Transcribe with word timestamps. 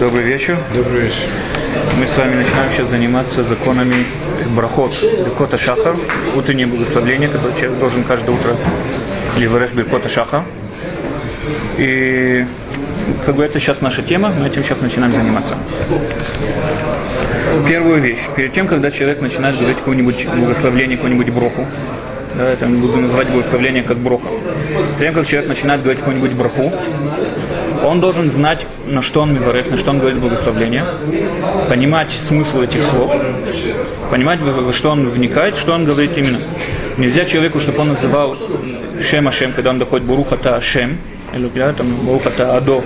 Добрый 0.00 0.22
вечер. 0.22 0.56
Добрый 0.72 1.06
вечер. 1.06 1.24
Мы 1.98 2.06
с 2.06 2.16
вами 2.16 2.36
начинаем 2.36 2.70
сейчас 2.70 2.88
заниматься 2.88 3.42
законами 3.42 4.06
брахот, 4.54 4.92
Беркота 5.02 5.58
Шахар, 5.58 5.96
утреннее 6.36 6.68
благословление, 6.68 7.28
которое 7.28 7.52
человек 7.56 7.80
должен 7.80 8.04
каждое 8.04 8.30
утро 8.30 8.56
Ливарех 9.38 9.74
Беркота 9.74 10.08
Шахар. 10.08 10.44
И 11.78 12.46
как 13.26 13.34
бы 13.34 13.42
это 13.42 13.58
сейчас 13.58 13.80
наша 13.80 14.02
тема, 14.02 14.30
мы 14.30 14.46
этим 14.46 14.62
сейчас 14.62 14.80
начинаем 14.80 15.12
заниматься. 15.12 15.58
Первую 17.66 18.00
вещь. 18.00 18.20
Перед 18.36 18.52
тем, 18.52 18.68
когда 18.68 18.92
человек 18.92 19.20
начинает 19.20 19.56
говорить 19.56 19.78
какое-нибудь 19.78 20.28
благословление, 20.28 20.96
какую-нибудь 20.96 21.30
броху, 21.30 21.66
да, 22.36 22.48
это 22.48 22.66
мы 22.66 22.78
будем 22.78 23.02
называть 23.02 23.30
благословление 23.30 23.82
как 23.82 23.96
броха. 23.98 24.28
Перед 24.96 25.12
тем, 25.12 25.14
как 25.14 25.26
человек 25.26 25.48
начинает 25.48 25.82
говорить 25.82 25.98
какую-нибудь 25.98 26.34
браху, 26.34 26.72
он 27.84 28.00
должен 28.00 28.30
знать, 28.30 28.66
на 28.86 29.02
что 29.02 29.20
он 29.22 29.34
миварех, 29.34 29.70
на 29.70 29.76
что 29.76 29.90
он 29.90 29.98
говорит 29.98 30.18
благословление, 30.18 30.84
понимать 31.68 32.10
смысл 32.10 32.62
этих 32.62 32.84
слов, 32.84 33.12
понимать, 34.10 34.40
во 34.40 34.72
что 34.72 34.90
он 34.90 35.08
вникает, 35.08 35.56
что 35.56 35.72
он 35.72 35.84
говорит 35.84 36.16
именно. 36.16 36.38
Нельзя 36.96 37.24
человеку, 37.24 37.60
чтобы 37.60 37.80
он 37.80 37.88
называл 37.88 38.36
Шем 39.00 39.28
Ашем, 39.28 39.52
когда 39.52 39.70
он 39.70 39.78
доходит 39.78 40.06
Бурухата 40.06 40.56
Ашем, 40.56 40.98
или 41.34 41.48
там 41.72 41.94
Бурухата 41.94 42.56
Адо 42.56 42.82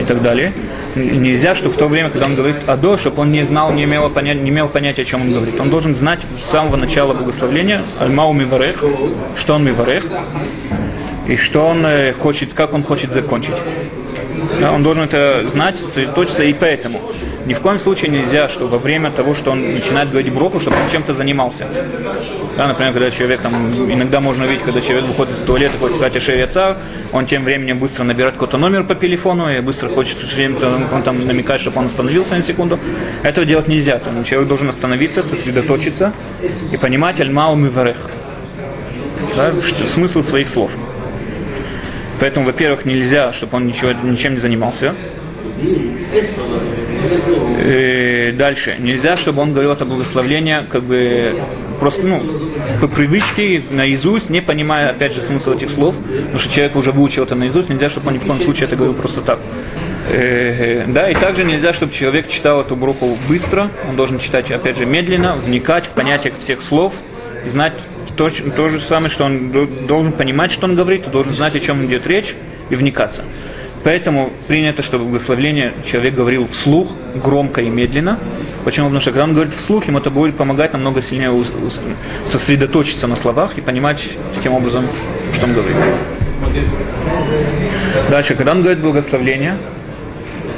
и 0.00 0.04
так 0.04 0.22
далее. 0.22 0.52
Нельзя, 0.94 1.54
чтобы 1.54 1.72
в 1.74 1.78
то 1.78 1.88
время, 1.88 2.10
когда 2.10 2.26
он 2.26 2.34
говорит 2.34 2.56
Адо, 2.66 2.98
чтобы 2.98 3.22
он 3.22 3.32
не 3.32 3.44
знал, 3.44 3.72
не 3.72 3.84
имел, 3.84 4.10
понятия, 4.10 4.40
не 4.40 4.50
имел 4.50 4.68
понятия, 4.68 5.02
о 5.02 5.04
чем 5.04 5.22
он 5.22 5.32
говорит. 5.32 5.58
Он 5.58 5.70
должен 5.70 5.94
знать 5.94 6.20
с 6.38 6.50
самого 6.50 6.76
начала 6.76 7.14
благословления 7.14 7.82
Альмау 7.98 8.32
Миварех, 8.32 8.84
что 9.36 9.54
он 9.54 9.64
Миварех, 9.64 10.04
и 11.26 11.36
что 11.36 11.66
он 11.66 11.86
э, 11.86 12.12
хочет, 12.12 12.52
как 12.52 12.74
он 12.74 12.82
хочет 12.82 13.12
закончить. 13.12 13.54
Да, 14.60 14.72
он 14.72 14.82
должен 14.82 15.04
это 15.04 15.48
знать, 15.48 15.78
сосредоточиться, 15.78 16.42
и 16.44 16.52
поэтому 16.52 17.00
ни 17.46 17.54
в 17.54 17.60
коем 17.60 17.78
случае 17.78 18.10
нельзя, 18.10 18.48
что 18.48 18.68
во 18.68 18.78
время 18.78 19.10
того, 19.10 19.34
что 19.34 19.50
он 19.50 19.74
начинает 19.74 20.10
говорить 20.10 20.32
броху, 20.32 20.60
чтобы 20.60 20.76
он 20.76 20.90
чем-то 20.90 21.12
занимался. 21.12 21.66
Да, 22.56 22.68
например, 22.68 22.92
когда 22.92 23.10
человек 23.10 23.40
там, 23.40 23.72
иногда 23.90 24.20
можно 24.20 24.44
видеть, 24.44 24.62
когда 24.62 24.80
человек 24.80 25.06
выходит 25.06 25.34
из 25.34 25.44
туалета, 25.44 25.76
хочет 25.78 25.96
сказать 25.96 26.16
Ашер 26.16 26.36
Яцар, 26.36 26.76
он 27.12 27.26
тем 27.26 27.44
временем 27.44 27.78
быстро 27.78 28.04
набирает 28.04 28.34
какой-то 28.34 28.58
номер 28.58 28.84
по 28.84 28.94
телефону 28.94 29.50
и 29.50 29.60
быстро 29.60 29.88
хочет, 29.88 30.18
он 30.92 31.02
там 31.02 31.26
намекает, 31.26 31.60
чтобы 31.60 31.80
он 31.80 31.86
остановился 31.86 32.36
на 32.36 32.42
секунду. 32.42 32.78
Этого 33.22 33.44
делать 33.44 33.66
нельзя. 33.68 33.98
Там, 33.98 34.22
человек 34.24 34.48
должен 34.48 34.68
остановиться, 34.68 35.22
сосредоточиться 35.22 36.12
и 36.70 36.76
понимать 36.76 37.20
Альмау 37.20 37.56
Миварех. 37.56 37.96
Да, 39.36 39.52
смысл 39.92 40.22
своих 40.22 40.48
слов. 40.48 40.70
Поэтому, 42.22 42.46
во-первых, 42.46 42.84
нельзя, 42.84 43.32
чтобы 43.32 43.56
он 43.56 43.66
ничего, 43.66 43.90
ничем 43.90 44.34
не 44.34 44.38
занимался. 44.38 44.94
И 47.66 48.32
дальше. 48.38 48.76
Нельзя, 48.78 49.16
чтобы 49.16 49.42
он 49.42 49.50
говорил 49.50 49.72
это 49.72 49.84
благословление, 49.84 50.64
как 50.70 50.84
бы 50.84 51.34
просто, 51.80 52.06
ну, 52.06 52.22
по 52.80 52.86
привычке, 52.86 53.64
наизусть, 53.68 54.30
не 54.30 54.40
понимая, 54.40 54.90
опять 54.90 55.14
же, 55.14 55.20
смысл 55.20 55.54
этих 55.54 55.70
слов, 55.70 55.96
потому 55.96 56.38
что 56.38 56.48
человек 56.52 56.76
уже 56.76 56.92
выучил 56.92 57.24
это 57.24 57.34
наизусть, 57.34 57.68
нельзя, 57.68 57.90
чтобы 57.90 58.06
он 58.06 58.14
ни 58.14 58.18
в 58.18 58.24
коем 58.24 58.40
случае 58.40 58.66
это 58.68 58.76
говорил 58.76 58.94
просто 58.94 59.20
так. 59.20 59.40
Да, 60.08 61.10
и 61.10 61.14
также 61.14 61.42
нельзя, 61.42 61.72
чтобы 61.72 61.92
человек 61.92 62.28
читал 62.28 62.60
эту 62.60 62.76
бруху 62.76 63.18
быстро, 63.28 63.68
он 63.88 63.96
должен 63.96 64.20
читать, 64.20 64.48
опять 64.52 64.78
же, 64.78 64.86
медленно, 64.86 65.34
вникать 65.34 65.86
в 65.86 65.90
понятие 65.90 66.32
всех 66.38 66.62
слов 66.62 66.94
и 67.44 67.48
знать 67.48 67.72
то, 68.30 68.50
то 68.50 68.68
же 68.68 68.80
самое, 68.80 69.10
что 69.10 69.24
он 69.24 69.50
должен 69.86 70.12
понимать, 70.12 70.52
что 70.52 70.66
он 70.66 70.74
говорит, 70.74 71.10
должен 71.10 71.32
знать, 71.32 71.56
о 71.56 71.60
чем 71.60 71.84
идет 71.84 72.06
речь 72.06 72.34
и 72.70 72.76
вникаться. 72.76 73.24
Поэтому 73.84 74.32
принято, 74.46 74.84
чтобы 74.84 75.06
благословление 75.06 75.72
человек 75.84 76.14
говорил 76.14 76.46
вслух, 76.46 76.88
громко 77.16 77.62
и 77.62 77.68
медленно. 77.68 78.18
Почему? 78.64 78.86
Потому 78.86 79.00
что 79.00 79.10
когда 79.10 79.24
он 79.24 79.34
говорит 79.34 79.54
вслух, 79.54 79.88
ему 79.88 79.98
это 79.98 80.10
будет 80.10 80.36
помогать 80.36 80.72
намного 80.72 81.02
сильнее 81.02 81.32
сосредоточиться 82.24 83.08
на 83.08 83.16
словах 83.16 83.58
и 83.58 83.60
понимать 83.60 84.00
таким 84.36 84.54
образом, 84.54 84.88
что 85.34 85.46
он 85.46 85.54
говорит. 85.54 85.76
Дальше, 88.08 88.36
когда 88.36 88.52
он 88.52 88.60
говорит 88.60 88.80
благословление, 88.80 89.58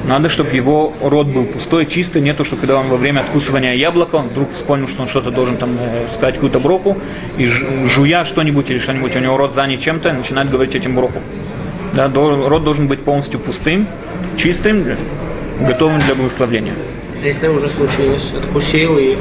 надо, 0.07 0.29
чтобы 0.29 0.51
его 0.51 0.93
рот 1.01 1.27
был 1.27 1.45
пустой, 1.45 1.87
чистый, 1.87 2.21
нету, 2.21 2.45
что 2.45 2.57
когда 2.57 2.77
он 2.77 2.89
во 2.89 2.97
время 2.97 3.21
откусывания 3.21 3.73
яблока, 3.73 4.17
он 4.17 4.29
вдруг 4.29 4.53
вспомнил, 4.53 4.87
что 4.89 5.03
он 5.03 5.09
что-то 5.09 5.31
должен 5.31 5.57
там 5.57 5.77
э, 5.81 6.07
сказать 6.11 6.35
какую-то 6.35 6.61
броху, 6.61 6.99
и 7.39 7.47
жуя 7.47 8.25
что-нибудь 8.25 8.71
или 8.71 8.79
что-нибудь, 8.79 9.17
у 9.17 9.19
него 9.21 9.37
рот 9.37 9.55
занят 9.55 9.81
чем-то, 9.81 10.13
начинает 10.13 10.51
говорить 10.51 10.75
этим 10.75 10.95
броху. 10.95 11.21
Да, 11.95 12.11
рот 12.13 12.65
должен 12.65 12.87
быть 12.89 13.03
полностью 13.03 13.41
пустым, 13.41 13.87
чистым, 14.37 14.97
готовым 15.61 16.01
для 16.01 16.15
благословения. 16.15 16.75
Если 17.23 17.49
уже 17.49 17.69
случилось, 17.69 18.31
откусил 18.37 18.99
и 18.99 19.17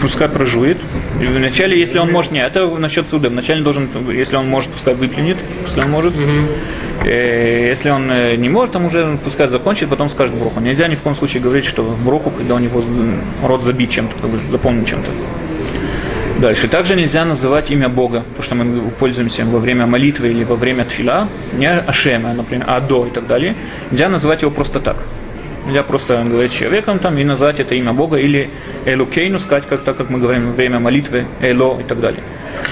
пускай 0.00 0.28
прожует. 0.28 0.78
И 1.20 1.26
вначале, 1.26 1.78
если 1.78 1.98
он 1.98 2.10
может, 2.10 2.32
нет, 2.32 2.46
это 2.46 2.66
насчет 2.66 3.08
суда. 3.08 3.28
Вначале 3.28 3.62
должен, 3.62 3.88
если 4.10 4.36
он 4.36 4.48
может, 4.48 4.70
пускай 4.70 4.94
выплюнет, 4.94 5.36
если 5.64 5.80
он 5.80 5.90
может. 5.90 6.14
Э, 7.04 7.68
если 7.68 7.90
он 7.90 8.10
э, 8.10 8.36
не 8.36 8.48
может, 8.48 8.72
там 8.72 8.84
уже 8.84 9.18
пускай 9.24 9.48
закончит, 9.48 9.88
потом 9.88 10.10
скажет 10.10 10.34
броху. 10.34 10.60
Нельзя 10.60 10.88
ни 10.88 10.96
в 10.96 11.00
коем 11.00 11.16
случае 11.16 11.42
говорить, 11.42 11.64
что 11.64 11.82
броху, 12.04 12.30
когда 12.30 12.54
у 12.54 12.58
него 12.58 12.82
рот 13.42 13.62
забит 13.62 13.90
чем-то, 13.90 14.14
как 14.20 14.30
бы 14.30 14.38
заполнен 14.50 14.84
чем-то. 14.84 15.10
Дальше. 16.40 16.68
Также 16.68 16.96
нельзя 16.96 17.26
называть 17.26 17.70
имя 17.70 17.90
Бога, 17.90 18.24
то, 18.36 18.42
что 18.42 18.54
мы 18.54 18.90
пользуемся 18.98 19.44
во 19.44 19.58
время 19.58 19.86
молитвы 19.86 20.30
или 20.30 20.42
во 20.42 20.56
время 20.56 20.86
тфила, 20.86 21.28
не 21.52 21.70
Ашема, 21.70 22.32
например, 22.32 22.64
Адо 22.66 23.06
и 23.06 23.10
так 23.10 23.26
далее. 23.26 23.54
Нельзя 23.90 24.08
называть 24.08 24.40
его 24.40 24.50
просто 24.50 24.80
так. 24.80 24.96
Нельзя 25.70 25.84
просто 25.84 26.24
говорить 26.24 26.52
человеком 26.52 26.98
там 26.98 27.16
и 27.16 27.22
назвать 27.22 27.60
это 27.60 27.76
имя 27.76 27.92
Бога 27.92 28.16
или 28.16 28.50
Элукейну 28.86 29.38
сказать, 29.38 29.68
как, 29.68 29.84
так 29.84 29.96
как 29.96 30.10
мы 30.10 30.18
говорим 30.18 30.48
во 30.48 30.52
время 30.52 30.80
молитвы, 30.80 31.26
Эло 31.40 31.78
и 31.78 31.84
так 31.84 32.00
далее. 32.00 32.24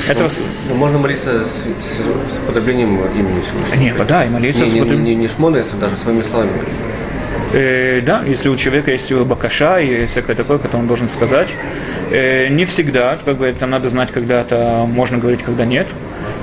Это... 0.09 0.25
Но 0.25 0.29
ну, 0.71 0.75
можно 0.75 0.99
молиться 0.99 1.47
с, 1.47 1.51
с, 1.51 1.97
с 1.97 2.39
уподоблением 2.43 2.99
имени 3.15 3.41
Всевышнего. 3.41 3.81
Нет, 3.81 4.07
да, 4.09 4.25
и 4.25 4.29
молиться 4.29 4.65
не, 4.65 4.71
с 4.71 4.75
уподоблением. 4.75 5.05
Не, 5.05 5.15
не, 5.15 5.23
не 5.23 5.29
шмонеса, 5.29 5.77
даже 5.77 5.97
своими 5.97 6.23
словами. 6.23 6.51
Э, 7.53 8.01
да, 8.03 8.23
если 8.27 8.49
у 8.49 8.57
человека 8.57 8.91
есть 8.91 9.11
бакаша 9.13 9.81
и 9.81 10.07
всякое 10.07 10.37
такое, 10.37 10.59
которое 10.59 10.81
он 10.81 10.87
должен 10.87 11.09
сказать. 11.09 11.49
Э, 12.11 12.49
не 12.49 12.65
всегда, 12.65 13.19
как 13.25 13.37
бы 13.39 13.47
это 13.47 13.67
надо 13.67 13.89
знать, 13.89 14.11
когда 14.13 14.43
это 14.43 14.85
можно 14.87 15.19
говорить, 15.19 15.43
когда 15.43 15.65
нет. 15.65 15.89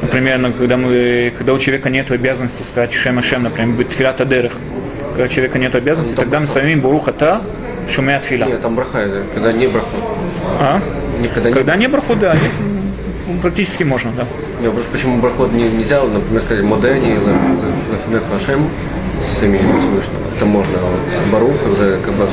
Например, 0.01 0.37
ну, 0.39 0.53
когда, 0.53 0.77
мы, 0.77 1.33
когда 1.37 1.53
у 1.53 1.59
человека 1.59 1.89
нет 1.89 2.11
обязанности 2.11 2.63
сказать 2.63 2.93
шем 2.93 3.21
шем, 3.21 3.43
например, 3.43 3.75
быть 3.75 3.89
тфилата 3.89 4.25
дерах, 4.25 4.53
когда 5.09 5.25
у 5.25 5.27
человека 5.27 5.59
нет 5.59 5.75
обязанности, 5.75 6.13
ну, 6.15 6.21
тогда 6.21 6.39
мы 6.39 6.47
самим 6.47 6.81
бурухата 6.81 7.41
шумят 7.89 8.23
фила. 8.23 8.45
Нет, 8.45 8.61
там 8.61 8.75
браха, 8.75 9.07
когда 9.33 9.53
не 9.53 9.67
браха. 9.67 9.87
А? 10.59 10.81
Никогда 11.21 11.51
когда 11.51 11.75
не, 11.75 11.87
браху, 11.87 12.15
да, 12.15 12.33
есть, 12.33 12.55
ну, 13.27 13.39
практически 13.41 13.83
можно, 13.83 14.11
да. 14.11 14.25
Я 14.61 14.71
просто 14.71 14.91
почему 14.91 15.17
брахот 15.17 15.51
не, 15.53 15.69
нельзя, 15.69 16.03
например, 16.03 16.41
сказать 16.41 16.63
модени 16.63 17.11
или 17.11 17.91
лафинет 17.91 18.23
вашем 18.31 18.69
с 19.27 19.43
именем 19.43 19.79
Всевышнего. 19.79 20.21
Это 20.35 20.45
можно, 20.45 20.77
а 20.77 21.31
барух 21.31 21.55
уже 21.71 21.97
как 22.03 22.13
бы 22.13 22.27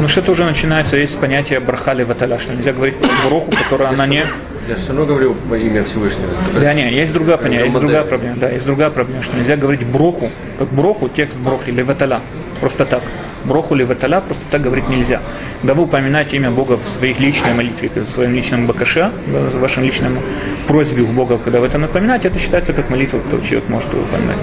Ну 0.00 0.08
что 0.08 0.20
это 0.20 0.32
уже 0.32 0.44
начинается, 0.44 0.96
есть 0.96 1.18
понятие 1.18 1.60
брахали 1.60 2.02
ваталя, 2.04 2.38
что 2.38 2.54
нельзя 2.54 2.72
говорить 2.72 2.96
баруху, 3.24 3.50
которая 3.50 3.90
она 3.90 4.06
не 4.06 4.24
я 4.68 4.74
все 4.74 4.88
равно 4.88 5.06
говорю 5.06 5.36
во 5.48 5.56
имя 5.56 5.84
Всевышнего. 5.84 6.28
Да, 6.54 6.74
нет, 6.74 6.90
есть 6.90 7.12
другая 7.12 7.36
понятие, 7.36 7.66
есть 7.66 7.78
другая 7.78 8.02
проблема. 8.02 8.36
Да, 8.36 8.50
есть 8.50 8.66
другая 8.66 8.90
проблема, 8.90 9.22
что 9.22 9.36
нельзя 9.36 9.56
говорить 9.56 9.86
броху, 9.86 10.30
как 10.58 10.68
броху, 10.68 11.08
текст 11.08 11.38
брохи, 11.38 11.70
леваталя, 11.70 12.20
просто 12.60 12.84
так. 12.84 13.02
Броху 13.46 13.74
леваталя 13.74 14.20
просто 14.20 14.44
так 14.50 14.62
говорить 14.62 14.88
нельзя. 14.88 15.20
Когда 15.60 15.74
вы 15.74 15.84
упоминаете 15.84 16.36
имя 16.36 16.50
Бога 16.50 16.76
в 16.76 16.88
своих 16.98 17.20
личной 17.20 17.54
молитве, 17.54 17.88
в 17.94 18.08
своем 18.08 18.34
личном 18.34 18.66
бакаше, 18.66 19.10
в 19.26 19.58
вашем 19.58 19.84
личном 19.84 20.18
просьбе 20.66 21.02
у 21.02 21.06
Бога, 21.06 21.38
когда 21.38 21.60
вы 21.60 21.66
это 21.66 21.78
напоминаете, 21.78 22.28
это 22.28 22.38
считается 22.38 22.72
как 22.72 22.90
молитва, 22.90 23.18
которую 23.18 23.42
человек 23.42 23.68
может 23.68 23.92
выполнять. 23.92 24.38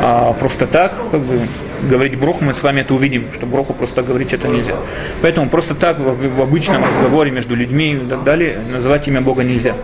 А 0.00 0.32
просто 0.34 0.66
так, 0.66 0.94
как 1.10 1.20
бы, 1.20 1.40
говорить 1.88 2.18
броху, 2.18 2.44
мы 2.44 2.54
с 2.54 2.62
вами 2.62 2.80
это 2.80 2.94
увидим, 2.94 3.26
что 3.34 3.46
броху 3.46 3.72
просто 3.72 4.02
говорить 4.02 4.32
это 4.32 4.48
нельзя. 4.48 4.76
Поэтому 5.22 5.48
просто 5.48 5.74
так 5.74 5.98
в, 5.98 6.36
в 6.36 6.42
обычном 6.42 6.84
разговоре 6.84 7.30
между 7.30 7.54
людьми 7.54 7.92
и 7.92 7.98
так 7.98 8.24
далее 8.24 8.58
называть 8.70 9.08
имя 9.08 9.20
Бога 9.20 9.42
нельзя. 9.44 9.74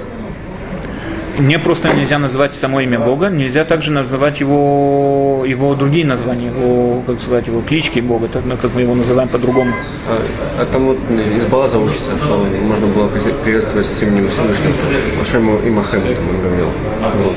Не 1.38 1.58
просто 1.58 1.92
нельзя 1.92 2.18
называть 2.18 2.54
само 2.54 2.80
имя 2.80 2.98
Бога, 2.98 3.28
нельзя 3.28 3.64
также 3.64 3.92
называть 3.92 4.40
его, 4.40 5.44
его 5.46 5.74
другие 5.74 6.06
названия, 6.06 6.46
его, 6.46 7.02
как 7.06 7.20
сказать, 7.20 7.46
его 7.46 7.62
клички 7.62 8.00
Бога, 8.00 8.28
так, 8.28 8.44
ну, 8.44 8.56
как 8.56 8.74
мы 8.74 8.82
его 8.82 8.94
называем 8.94 9.28
по-другому. 9.28 9.72
А, 10.08 10.22
а 10.60 10.66
там 10.66 10.86
вот 10.86 10.98
из 11.36 11.44
Балаза 11.46 11.78
учится, 11.78 12.16
что 12.18 12.46
можно 12.62 12.86
было 12.86 13.08
приветствовать 13.44 13.86
с 13.86 14.02
именем 14.02 14.28
Всевышнего, 14.28 14.74
Ашему 15.22 15.58
и 15.64 15.70
Махем, 15.70 16.00
он 16.00 16.42
говорил. 16.42 16.68
Вот 17.00 17.34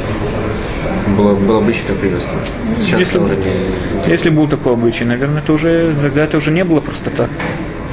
было, 1.15 1.35
был 1.35 1.57
обычай 1.57 1.83
так 1.87 1.97
приветствовать. 1.97 2.49
Сейчас 2.81 2.99
если, 2.99 3.17
уже 3.19 3.35
не... 3.35 4.11
если 4.11 4.29
был 4.29 4.47
такой 4.47 4.73
обычай, 4.73 5.05
наверное, 5.05 5.41
это 5.41 5.53
уже, 5.53 5.93
тогда 6.01 6.23
это 6.23 6.37
уже 6.37 6.51
не 6.51 6.63
было 6.63 6.81
просто 6.81 7.09
так. 7.11 7.29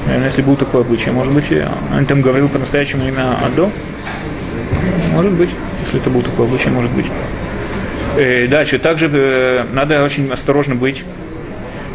Наверное, 0.05 0.27
если 0.27 0.41
был 0.41 0.55
такой 0.55 0.81
обычай, 0.81 1.11
может 1.11 1.33
быть, 1.33 1.45
он 1.95 2.05
там 2.05 2.21
говорил 2.21 2.49
по-настоящему 2.49 3.07
имя 3.07 3.37
Адо, 3.45 3.69
может 5.13 5.31
быть, 5.33 5.49
если 5.93 6.01
это 6.01 6.09
был 6.09 6.21
такой 6.21 6.47
обычай, 6.47 6.69
может 6.69 6.91
быть. 6.91 7.05
И 8.17 8.21
э, 8.21 8.47
дальше, 8.47 8.79
также 8.79 9.09
э, 9.11 9.63
надо 9.71 10.03
очень 10.03 10.31
осторожно 10.31 10.75
быть 10.75 11.03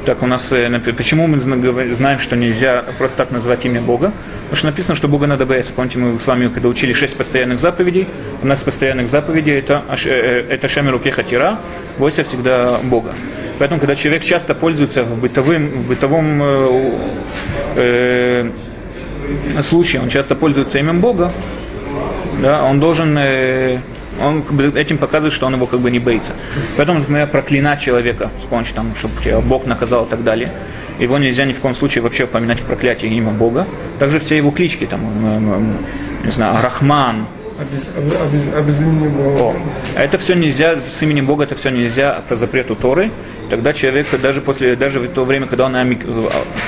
Так 0.05 0.23
у 0.23 0.27
нас, 0.27 0.53
э, 0.53 0.71
почему 0.97 1.27
мы 1.27 1.41
знаем, 1.41 2.19
что 2.19 2.37
нельзя 2.37 2.85
просто 2.97 3.19
так 3.19 3.31
назвать 3.31 3.65
имя 3.67 3.81
Бога? 3.81 4.13
Потому 4.43 4.57
что 4.57 4.67
написано, 4.67 4.95
что 4.95 5.09
Бога 5.09 5.27
надо 5.27 5.47
бояться. 5.47 5.73
Помните, 5.73 5.99
мы 5.99 6.19
с 6.19 6.27
вами, 6.27 6.49
когда 6.49 6.69
учили 6.69 6.93
шесть 6.93 7.17
постоянных 7.17 7.61
заповедей, 7.61 8.09
у 8.43 8.47
нас 8.47 8.63
постоянных 8.63 9.09
заповедей 9.09 9.59
это, 9.59 9.83
это 10.05 10.69
Шеми 10.69 10.91
Руке 10.91 11.11
Хатира, 11.11 11.61
бойся 11.99 12.23
всегда 12.23 12.79
Бога. 12.79 13.15
Поэтому, 13.59 13.81
когда 13.81 13.97
человек 13.97 14.23
часто 14.23 14.55
пользуется 14.55 15.03
в, 15.05 15.21
бытовым, 15.21 15.83
в 15.83 15.89
бытовом 15.89 16.43
э, 17.75 18.51
случае, 19.63 20.03
он 20.03 20.09
часто 20.09 20.37
пользуется 20.37 20.79
именем 20.79 21.01
Бога, 21.01 21.33
да, 22.41 22.65
он 22.65 22.81
должен, 22.81 23.17
э, 23.19 23.81
он 24.21 24.45
этим 24.77 24.99
показывает, 24.99 25.33
что 25.33 25.47
он 25.47 25.55
его 25.55 25.67
как 25.67 25.81
бы 25.81 25.91
не 25.91 25.99
боится. 25.99 26.35
Поэтому, 26.77 27.01
например, 27.01 27.29
проклинать 27.29 27.81
человека 27.81 28.31
с 28.43 28.73
там, 28.73 28.95
чтобы 28.97 29.23
тебя 29.23 29.41
Бог 29.41 29.67
наказал 29.67 30.05
и 30.05 30.09
так 30.09 30.25
далее, 30.25 30.53
его 30.99 31.19
нельзя 31.19 31.45
ни 31.45 31.53
в 31.53 31.61
коем 31.61 31.75
случае 31.75 32.03
вообще 32.03 32.25
упоминать 32.25 32.61
в 32.61 32.65
проклятии 32.65 33.09
имя 33.09 33.31
Бога. 33.31 33.67
Также 33.99 34.19
все 34.19 34.37
его 34.37 34.51
клички, 34.51 34.87
там, 34.87 35.79
не 36.25 36.31
знаю, 36.31 36.63
Рахман, 36.63 37.27
А 37.59 37.65
без, 37.65 37.83
а 37.97 38.01
без- 38.01 38.15
а 38.15 38.27
без- 38.27 38.55
а 38.55 38.63
без 38.63 38.81
имени 38.81 39.09
Бога. 39.09 39.41
о, 39.41 39.55
это 39.99 40.17
все 40.19 40.35
нельзя, 40.35 40.79
с 40.93 41.03
именем 41.03 41.27
Бога 41.27 41.43
это 41.45 41.57
все 41.57 41.71
нельзя 41.71 42.23
по 42.29 42.37
запрету 42.37 42.77
Торы. 42.77 43.11
Тогда 43.51 43.73
человек 43.73 44.07
даже 44.23 44.41
после, 44.41 44.77
даже 44.77 45.01
в 45.01 45.09
то 45.09 45.25
время, 45.25 45.47
когда 45.47 45.65
он 45.67 45.75
ами- 45.75 45.99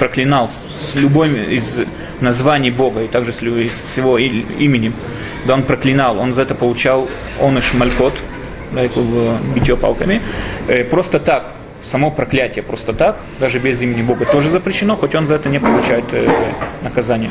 проклинал 0.01 0.49
с 0.49 0.95
любой 0.97 1.29
из 1.55 1.81
названий 2.21 2.71
Бога 2.71 3.03
и 3.03 3.07
также 3.09 3.33
с, 3.33 3.41
его 3.41 4.19
и- 4.19 4.45
именем, 4.59 4.95
когда 5.43 5.55
он 5.55 5.63
проклинал, 5.63 6.19
он 6.19 6.33
за 6.33 6.43
это 6.43 6.55
получал 6.57 7.09
оныш 7.41 7.73
малькот, 7.75 8.15
да, 8.73 8.83
это 8.83 9.01
было 9.01 9.39
битье 9.55 9.77
палками. 9.77 10.21
Э, 10.67 10.83
Просто 10.85 11.21
так, 11.21 11.53
само 11.83 12.11
проклятие 12.11 12.63
просто 12.63 12.93
так, 12.93 13.19
даже 13.39 13.59
без 13.59 13.81
имени 13.83 14.03
Бога, 14.03 14.25
тоже 14.27 14.51
запрещено, 14.51 14.97
хоть 14.97 15.15
он 15.15 15.27
за 15.27 15.35
это 15.35 15.49
не 15.49 15.59
получает 15.59 16.05
э, 16.13 16.29
наказание. 16.83 17.31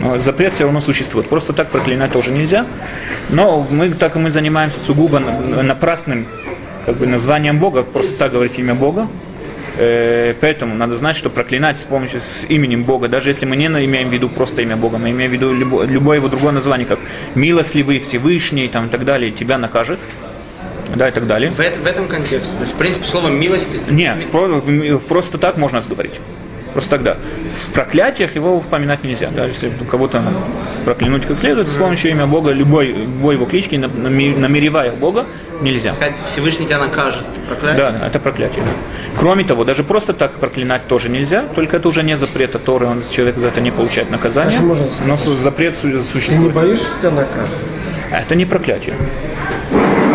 Но 0.00 0.18
Запрет 0.18 0.54
все 0.54 0.64
равно 0.64 0.80
существует. 0.80 1.28
Просто 1.28 1.52
так 1.52 1.68
проклинать 1.70 2.12
тоже 2.12 2.32
нельзя. 2.32 2.66
Но 3.30 3.66
мы, 3.70 3.90
так 3.90 4.12
как 4.12 4.22
мы 4.22 4.30
занимаемся 4.30 4.80
сугубо 4.80 5.18
на- 5.20 5.62
напрасным 5.62 6.26
как 6.84 6.96
бы, 6.96 7.06
названием 7.06 7.58
Бога, 7.58 7.82
просто 7.82 8.18
так 8.18 8.32
говорить 8.32 8.58
имя 8.58 8.74
Бога, 8.74 9.06
э, 9.78 10.34
поэтому 10.40 10.74
надо 10.74 10.96
знать, 10.96 11.16
что 11.16 11.30
проклинать 11.30 11.78
с 11.78 11.82
помощью 11.84 12.20
с 12.20 12.44
именем 12.48 12.82
Бога, 12.84 13.08
даже 13.08 13.30
если 13.30 13.46
мы 13.46 13.56
не 13.56 13.66
имеем 13.66 14.08
в 14.10 14.12
виду 14.12 14.28
просто 14.28 14.62
имя 14.62 14.76
Бога, 14.76 14.98
мы 14.98 15.10
имеем 15.10 15.30
в 15.30 15.34
виду 15.34 15.54
любо- 15.54 15.84
любое 15.86 16.18
его 16.18 16.28
другое 16.28 16.52
название, 16.52 16.86
как 16.86 16.98
милостливый, 17.34 18.00
Всевышний 18.00 18.68
там, 18.68 18.86
и 18.86 18.88
так 18.88 19.04
далее, 19.04 19.30
тебя 19.32 19.58
накажет, 19.58 19.98
да, 20.96 21.08
и 21.08 21.10
так 21.12 21.26
далее. 21.26 21.50
В, 21.50 21.56
в 21.56 21.86
этом 21.86 22.08
контексте. 22.08 22.52
То 22.54 22.60
есть, 22.62 22.74
в 22.74 22.76
принципе, 22.76 23.04
слово 23.06 23.28
милость... 23.28 23.68
Нет, 23.90 24.30
про- 24.30 24.62
просто 25.08 25.38
так 25.38 25.56
можно 25.56 25.80
говорить. 25.82 26.20
Просто 26.72 26.90
тогда. 26.90 27.18
В 27.68 27.72
проклятиях 27.72 28.34
его 28.34 28.56
упоминать 28.56 29.04
нельзя. 29.04 29.30
Да? 29.30 29.44
Если 29.46 29.70
кого-то 29.88 30.20
проклянуть 30.84 31.24
как 31.24 31.38
следует 31.38 31.68
с 31.68 31.76
помощью 31.76 32.10
имя 32.10 32.26
Бога, 32.26 32.50
любой, 32.50 32.86
любой 32.86 33.36
его 33.36 33.46
клички, 33.46 33.76
намеревая 33.76 34.90
Бога, 34.90 35.26
нельзя. 35.60 35.92
Сказать, 35.92 36.14
Всевышний 36.26 36.66
тебя 36.66 36.78
накажет. 36.78 37.22
Проклятие. 37.48 37.78
Да, 37.78 38.06
это 38.08 38.18
проклятие. 38.18 38.64
да. 38.64 38.72
Кроме 39.16 39.44
того, 39.44 39.62
даже 39.64 39.84
просто 39.84 40.14
так 40.14 40.32
проклинать 40.32 40.88
тоже 40.88 41.08
нельзя, 41.10 41.44
только 41.54 41.76
это 41.76 41.86
уже 41.88 42.02
не 42.02 42.16
запрет 42.16 42.56
от 42.56 42.64
Торы, 42.64 42.86
он, 42.86 43.02
человек 43.08 43.38
за 43.38 43.46
это 43.48 43.60
не 43.60 43.70
получает 43.70 44.10
наказание. 44.10 44.58
А 44.58 45.04
но 45.06 45.16
запрет 45.16 45.76
су- 45.76 45.88
Ты 45.90 45.94
не 45.94 46.00
существует. 46.00 46.52
боишься, 46.52 46.84
что 46.86 46.98
тебя 46.98 47.10
накажут? 47.12 47.54
А 48.10 48.18
это 48.20 48.34
не 48.34 48.46
проклятие. 48.46 48.94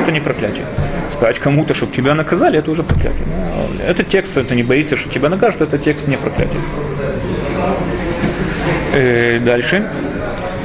Это 0.09 0.15
не 0.15 0.21
проклятие. 0.21 0.65
Сказать 1.13 1.37
кому-то, 1.37 1.75
чтобы 1.75 1.95
тебя 1.95 2.15
наказали, 2.15 2.57
это 2.57 2.71
уже 2.71 2.81
проклятие. 2.81 3.27
Ну, 3.27 3.83
Это 3.85 4.03
текст, 4.03 4.37
это 4.37 4.55
не 4.55 4.63
боится, 4.63 4.97
что 4.97 5.07
тебя 5.07 5.29
накажут, 5.29 5.61
это 5.61 5.77
текст 5.77 6.07
не 6.07 6.17
проклятие. 6.17 6.59
Э, 8.95 9.39
дальше. 9.39 9.87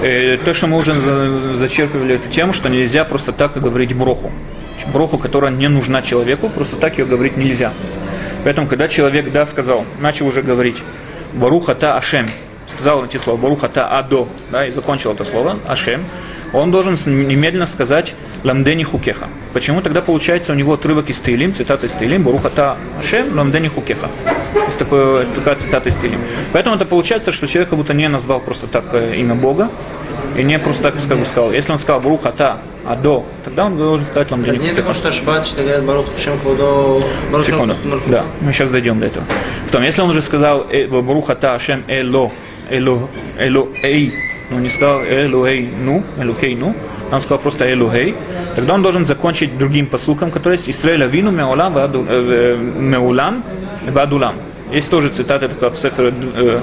Э, 0.03 0.39
то, 0.43 0.55
что 0.55 0.67
мы 0.67 0.79
уже 0.79 0.95
за- 0.99 1.59
зачерпывали 1.59 2.15
эту 2.15 2.31
тему, 2.31 2.55
что 2.55 2.71
нельзя 2.71 3.05
просто 3.05 3.33
так 3.33 3.53
говорить 3.61 3.95
броху. 3.95 4.33
Броху, 4.95 5.19
которая 5.19 5.51
не 5.53 5.69
нужна 5.69 6.01
человеку, 6.01 6.49
просто 6.49 6.77
так 6.77 6.97
ее 6.97 7.05
говорить 7.05 7.37
нельзя. 7.37 7.75
Поэтому, 8.45 8.67
когда 8.67 8.89
человек, 8.89 9.31
да, 9.31 9.45
сказал, 9.45 9.85
начал 10.01 10.27
уже 10.27 10.41
говорить 10.41 10.79
Баруха 11.35 11.75
та 11.75 11.99
Ашем, 11.99 12.29
сказал 12.75 13.05
эти 13.05 13.19
слова 13.19 13.37
Баруха 13.37 13.69
та 13.69 13.91
Адо, 13.99 14.27
да, 14.51 14.67
и 14.67 14.71
закончил 14.71 15.13
это 15.13 15.25
слово 15.25 15.59
Ашем, 15.67 16.05
он 16.55 16.71
должен 16.71 16.95
немедленно 17.07 17.67
сказать 17.67 18.15
Ламдени 18.45 18.85
Хукеха. 18.85 19.29
Почему 19.53 19.83
тогда 19.83 20.01
получается 20.01 20.53
у 20.53 20.55
него 20.55 20.75
отрывок 20.75 21.11
из 21.11 21.19
Таилим, 21.19 21.53
цитата 21.53 21.87
из 21.87 21.93
Таилим, 21.93 22.23
Баруха 22.23 22.51
та 22.51 22.77
Ашем, 22.99 23.37
Ламдени 23.37 23.69
Хукеха. 23.69 24.09
Есть 24.67 24.79
такое, 24.79 25.27
такая 25.35 25.57
цитата 25.57 25.89
из 25.89 25.97
Таилим. 25.97 26.21
Поэтому 26.53 26.77
это 26.77 26.85
получается, 26.85 27.33
что 27.33 27.47
человек 27.47 27.71
как 27.71 27.79
будто 27.79 27.93
не 27.93 28.09
назвал 28.09 28.41
просто 28.41 28.67
так 28.67 28.85
э, 28.93 29.17
имя 29.17 29.35
Бога, 29.35 29.71
и 30.37 30.43
не 30.43 30.59
просто 30.59 30.85
так 30.85 30.95
как 30.95 31.19
бы 31.19 31.27
сказал. 31.27 31.53
Если 31.53 31.73
он 31.73 31.79
сказал 31.79 32.01
Баруха 32.01 32.33
та 32.33 32.59
Адо, 32.87 33.25
тогда 33.45 33.67
он 33.67 33.77
должен 33.77 34.07
сказать 34.07 34.31
Разве 34.31 34.59
нет 34.59 34.77
такого, 34.77 34.95
что 34.95 35.09
ошибаются, 35.09 35.51
что 35.51 35.63
говорят 35.63 35.85
Барух 35.85 36.07
Квудо... 36.43 37.03
Барух 37.31 37.47
Секунду. 37.47 37.77
Да, 38.07 38.25
мы 38.41 38.53
сейчас 38.53 38.71
дойдем 38.71 39.01
до 39.01 39.07
этого. 39.07 39.25
Потом, 39.67 39.83
если 39.83 40.03
он 40.03 40.11
уже 40.11 40.23
сказал 40.23 40.67
э, 40.71 40.87
Баруха 40.87 41.35
та 41.35 41.55
Ашем 41.55 41.85
Эло, 41.89 42.31
Эло, 42.69 43.09
Эло, 43.39 43.69
Эй, 43.83 44.13
ну 44.51 44.59
не 44.59 44.69
сказал 44.69 45.03
Элоэй, 45.03 45.69
ну, 45.85 46.03
Элокей, 46.19 46.55
ну, 46.55 46.75
он 47.11 47.21
сказал 47.21 47.39
просто 47.39 47.73
Элохей, 47.73 48.15
тогда 48.57 48.75
он 48.75 48.83
должен 48.83 49.05
закончить 49.05 49.57
другим 49.59 49.87
посылком, 49.87 50.31
который 50.31 50.55
есть 50.55 50.69
Меолам 51.31 51.75
Ваду- 51.75 52.07
э, 52.09 52.57
э, 52.59 52.81
Меулам 52.81 53.43
Вадулам. 53.89 54.37
Есть 54.73 54.91
тоже 54.91 55.09
цитата 55.09 55.49
такая 55.49 55.71
в 55.71 55.77
Сефер 55.77 56.13
э, 56.37 56.61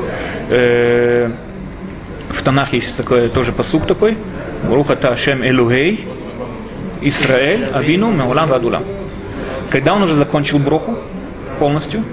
э, 0.50 1.32
в 2.30 2.44
Танах 2.44 2.74
есть 2.74 2.98
такой 2.98 3.30
тоже 3.30 3.52
посук 3.52 3.86
такой. 3.86 4.18
Баруха 4.64 4.96
та 4.96 5.10
Ашем 5.10 5.44
Элухей, 5.44 6.06
Исраэль, 7.02 7.66
Авину, 7.74 8.12
Меулам, 8.12 8.50
Вадулам. 8.50 8.84
Когда 9.70 9.94
он 9.94 10.04
уже 10.04 10.14
закончил 10.14 10.60
броху 10.60 10.98
полностью, 11.60 12.04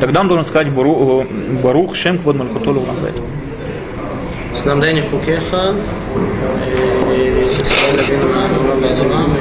тогда 0.00 0.20
он 0.20 0.28
должен 0.28 0.46
сказать 0.46 0.68
э, 0.68 1.24
Барух 1.62 1.94
Шем 1.94 2.18
Квод 2.18 2.36
Мальхуту 2.36 2.72
Лулам 2.72 2.96
Исраэль 7.62 8.16
Ме'олам 8.18 8.80
Вад 8.80 9.00
Улам, 9.06 9.36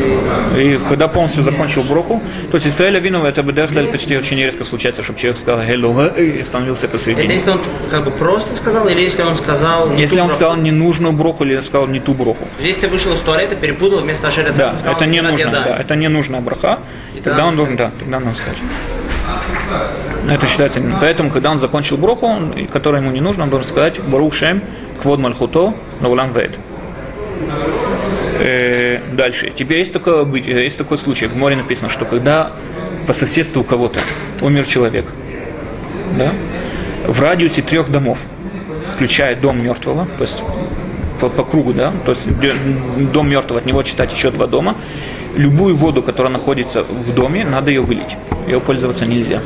и 0.57 0.77
когда 0.89 1.07
полностью 1.07 1.43
закончил 1.43 1.83
броху, 1.83 2.21
то 2.51 2.55
есть 2.55 2.67
Израиль 2.67 2.97
Авину, 2.97 3.23
это 3.25 3.43
бы 3.43 3.53
почти 3.91 4.17
очень 4.17 4.37
редко 4.37 4.63
случается, 4.63 5.03
чтобы 5.03 5.19
человек 5.19 5.39
сказал 5.39 5.65
Хелло 5.65 6.07
и 6.15 6.43
становился 6.43 6.85
Это 6.85 6.97
посередине. 6.97 7.33
если 7.33 7.51
он 7.51 7.61
как 7.89 8.05
бы 8.05 8.11
просто 8.11 8.55
сказал, 8.55 8.87
или 8.87 9.01
если 9.01 9.21
он 9.23 9.35
сказал... 9.35 9.89
не 9.91 10.01
Если 10.01 10.19
он 10.19 10.27
браху? 10.27 10.39
сказал 10.39 10.57
ненужную 10.57 11.13
броху 11.13 11.43
или 11.43 11.59
сказал 11.61 11.87
не 11.87 11.99
ту 11.99 12.13
броху. 12.13 12.47
Здесь 12.59 12.77
ты 12.77 12.87
вышел 12.87 13.13
из 13.13 13.19
туалета, 13.19 13.55
перепутал, 13.55 13.99
вместо 14.01 14.27
Ашера 14.27 14.51
Да, 14.51 14.75
сказал... 14.75 14.95
это 14.95 15.05
не 15.05 15.19
«Нифига 15.21 15.31
нужно, 15.31 15.51
да, 15.51 15.61
дай». 15.63 15.81
это 15.81 15.95
не 15.95 16.07
нужная 16.09 16.41
браха. 16.41 16.79
И 17.13 17.17
Тогда 17.17 17.29
тогда 17.31 17.45
он 17.47 17.55
должен, 17.55 17.75
сказать. 17.75 17.93
да, 17.93 17.99
тогда 17.99 18.19
надо 18.19 18.37
сказать. 18.37 18.57
Это 20.29 20.45
считается. 20.45 20.81
Поэтому, 20.99 21.31
когда 21.31 21.51
он 21.51 21.59
закончил 21.59 21.97
броху, 21.97 22.25
он, 22.25 22.67
которая 22.67 23.01
ему 23.01 23.11
не 23.11 23.21
нужна, 23.21 23.43
он 23.43 23.49
должен 23.49 23.67
сказать 23.67 23.99
Барух 24.01 24.33
Шем, 24.33 24.61
Квод 25.01 25.19
Мальхуто, 25.19 25.73
Наулам 26.01 26.31
Вед. 26.33 26.59
Э, 28.39 29.01
дальше. 29.11 29.51
Теперь 29.55 29.79
есть 29.79 29.93
такое, 29.93 30.25
э, 30.25 30.63
есть 30.63 30.77
такой 30.77 30.97
случай. 30.97 31.27
В 31.27 31.35
море 31.35 31.55
написано, 31.55 31.89
что 31.89 32.05
когда 32.05 32.51
по 33.07 33.13
соседству 33.13 33.61
у 33.61 33.63
кого-то 33.63 33.99
умер 34.41 34.65
человек, 34.65 35.05
да, 36.17 36.33
в 37.07 37.21
радиусе 37.21 37.61
трех 37.61 37.91
домов, 37.91 38.19
включая 38.95 39.35
дом 39.35 39.63
мертвого, 39.63 40.07
то 40.17 40.23
есть 40.23 40.43
по, 41.19 41.29
по 41.29 41.43
кругу, 41.43 41.73
да, 41.73 41.93
то 42.05 42.11
есть 42.13 42.27
дом 43.11 43.29
мертвого, 43.29 43.59
от 43.59 43.65
него 43.65 43.83
читать 43.83 44.11
еще 44.13 44.31
два 44.31 44.47
дома, 44.47 44.75
любую 45.35 45.75
воду, 45.75 46.01
которая 46.01 46.31
находится 46.33 46.83
в 46.83 47.13
доме, 47.13 47.45
надо 47.45 47.69
ее 47.71 47.81
вылить. 47.81 48.15
Ее 48.47 48.59
пользоваться 48.59 49.05
нельзя. 49.05 49.41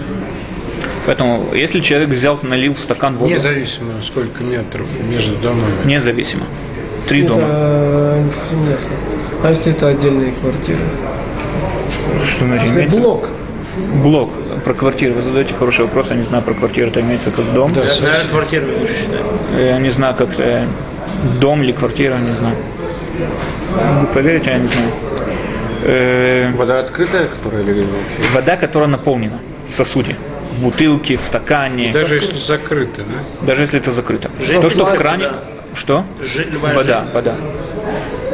Поэтому, 1.06 1.48
если 1.54 1.82
человек 1.82 2.10
взял, 2.10 2.40
налил 2.44 2.74
в 2.74 2.80
стакан 2.80 3.18
воду, 3.18 3.34
Независимо, 3.34 4.02
сколько 4.06 4.42
метров 4.44 4.86
между 5.10 5.36
домами. 5.36 5.74
независимо. 5.86 6.46
Три 7.10 7.24
дома. 7.24 7.42
Это 7.44 8.56
не 8.56 8.70
ясно. 8.70 8.90
А 9.44 9.50
если 9.50 9.72
это 9.74 9.90
отдельные 9.90 10.32
квартиры? 10.32 10.80
Что 12.30 12.46
значит 12.46 12.66
Если 12.68 12.78
имеется? 12.78 13.00
блок. 13.00 13.28
Блок. 14.02 14.30
Про 14.64 14.74
квартиру. 14.74 15.16
Вы 15.16 15.22
задаете 15.22 15.54
хороший 15.54 15.82
вопрос. 15.86 16.12
Я 16.12 16.16
не 16.16 16.24
знаю 16.24 16.44
про 16.44 16.54
квартиру. 16.54 16.88
Это 16.90 17.02
имеется 17.02 17.32
как 17.32 17.52
дом. 17.54 17.74
Да, 17.74 17.86
знаю, 17.88 18.30
квартиру 18.32 18.68
лучше 18.80 18.94
считаю. 18.94 19.26
Я 19.68 19.80
не 19.80 19.90
знаю, 19.90 20.16
как 20.16 20.30
э, 20.40 20.66
дом 21.40 21.64
или 21.64 21.72
квартира, 21.72 22.18
не 22.18 22.34
знаю. 22.36 22.56
Вы 24.02 24.08
поверите, 24.08 24.52
я 24.52 24.58
не 24.58 24.68
знаю. 24.68 24.88
Э, 25.86 26.52
Вода 26.56 26.80
открытая, 26.80 27.28
которая 27.28 27.62
или 27.64 27.82
вообще? 27.82 28.34
вода, 28.34 28.56
которая 28.58 28.90
наполнена 28.90 29.38
в 29.68 29.74
сосуде. 29.74 30.16
В 30.58 30.64
бутылке, 30.64 31.18
в 31.18 31.24
стакане. 31.24 31.92
Даже 31.92 32.16
если 32.16 32.38
закрыто, 32.40 33.02
да? 33.02 33.46
Даже 33.48 33.64
если 33.64 33.80
это 33.80 33.92
закрыто. 33.92 34.30
Жидкость, 34.40 34.62
То, 34.62 34.70
что 34.70 34.86
в 34.86 34.90
вода. 34.92 34.98
кране. 34.98 35.28
Что? 35.76 36.06
Жи- 36.22 36.48
любая 36.52 36.76
Вода, 36.76 37.00
жидкость. 37.02 37.14
вода. 37.16 37.36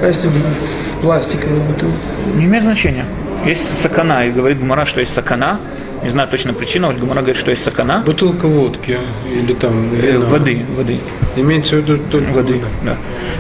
А 0.02 0.06
если 0.08 0.28
в, 0.28 0.32
в 0.34 1.02
пластиковой 1.02 1.60
бутылке? 1.62 1.96
Не 2.36 2.46
имеет 2.46 2.64
значения. 2.64 3.06
Есть 3.46 3.82
сакана, 3.82 4.26
и 4.26 4.32
говорит 4.32 4.60
Гумара, 4.60 4.84
что 4.86 5.00
есть 5.00 5.14
сакана, 5.14 5.60
Не 6.04 6.10
знаю 6.10 6.30
точно 6.30 6.54
причину, 6.54 6.88
вот 6.88 6.98
Гумара 6.98 7.18
говорит, 7.20 7.36
что 7.36 7.52
есть 7.52 7.64
сакана. 7.64 8.02
Бутылка 8.06 8.48
водки 8.48 8.98
или 9.34 9.54
там 9.54 9.94
Э, 9.94 9.98
вина. 9.98 10.26
Воды, 10.26 10.66
воды. 10.78 11.00
Имеется 11.36 11.76
в 11.76 11.80
виду 11.80 11.98
только 12.10 12.32
Воды, 12.32 12.62
да. 12.86 12.98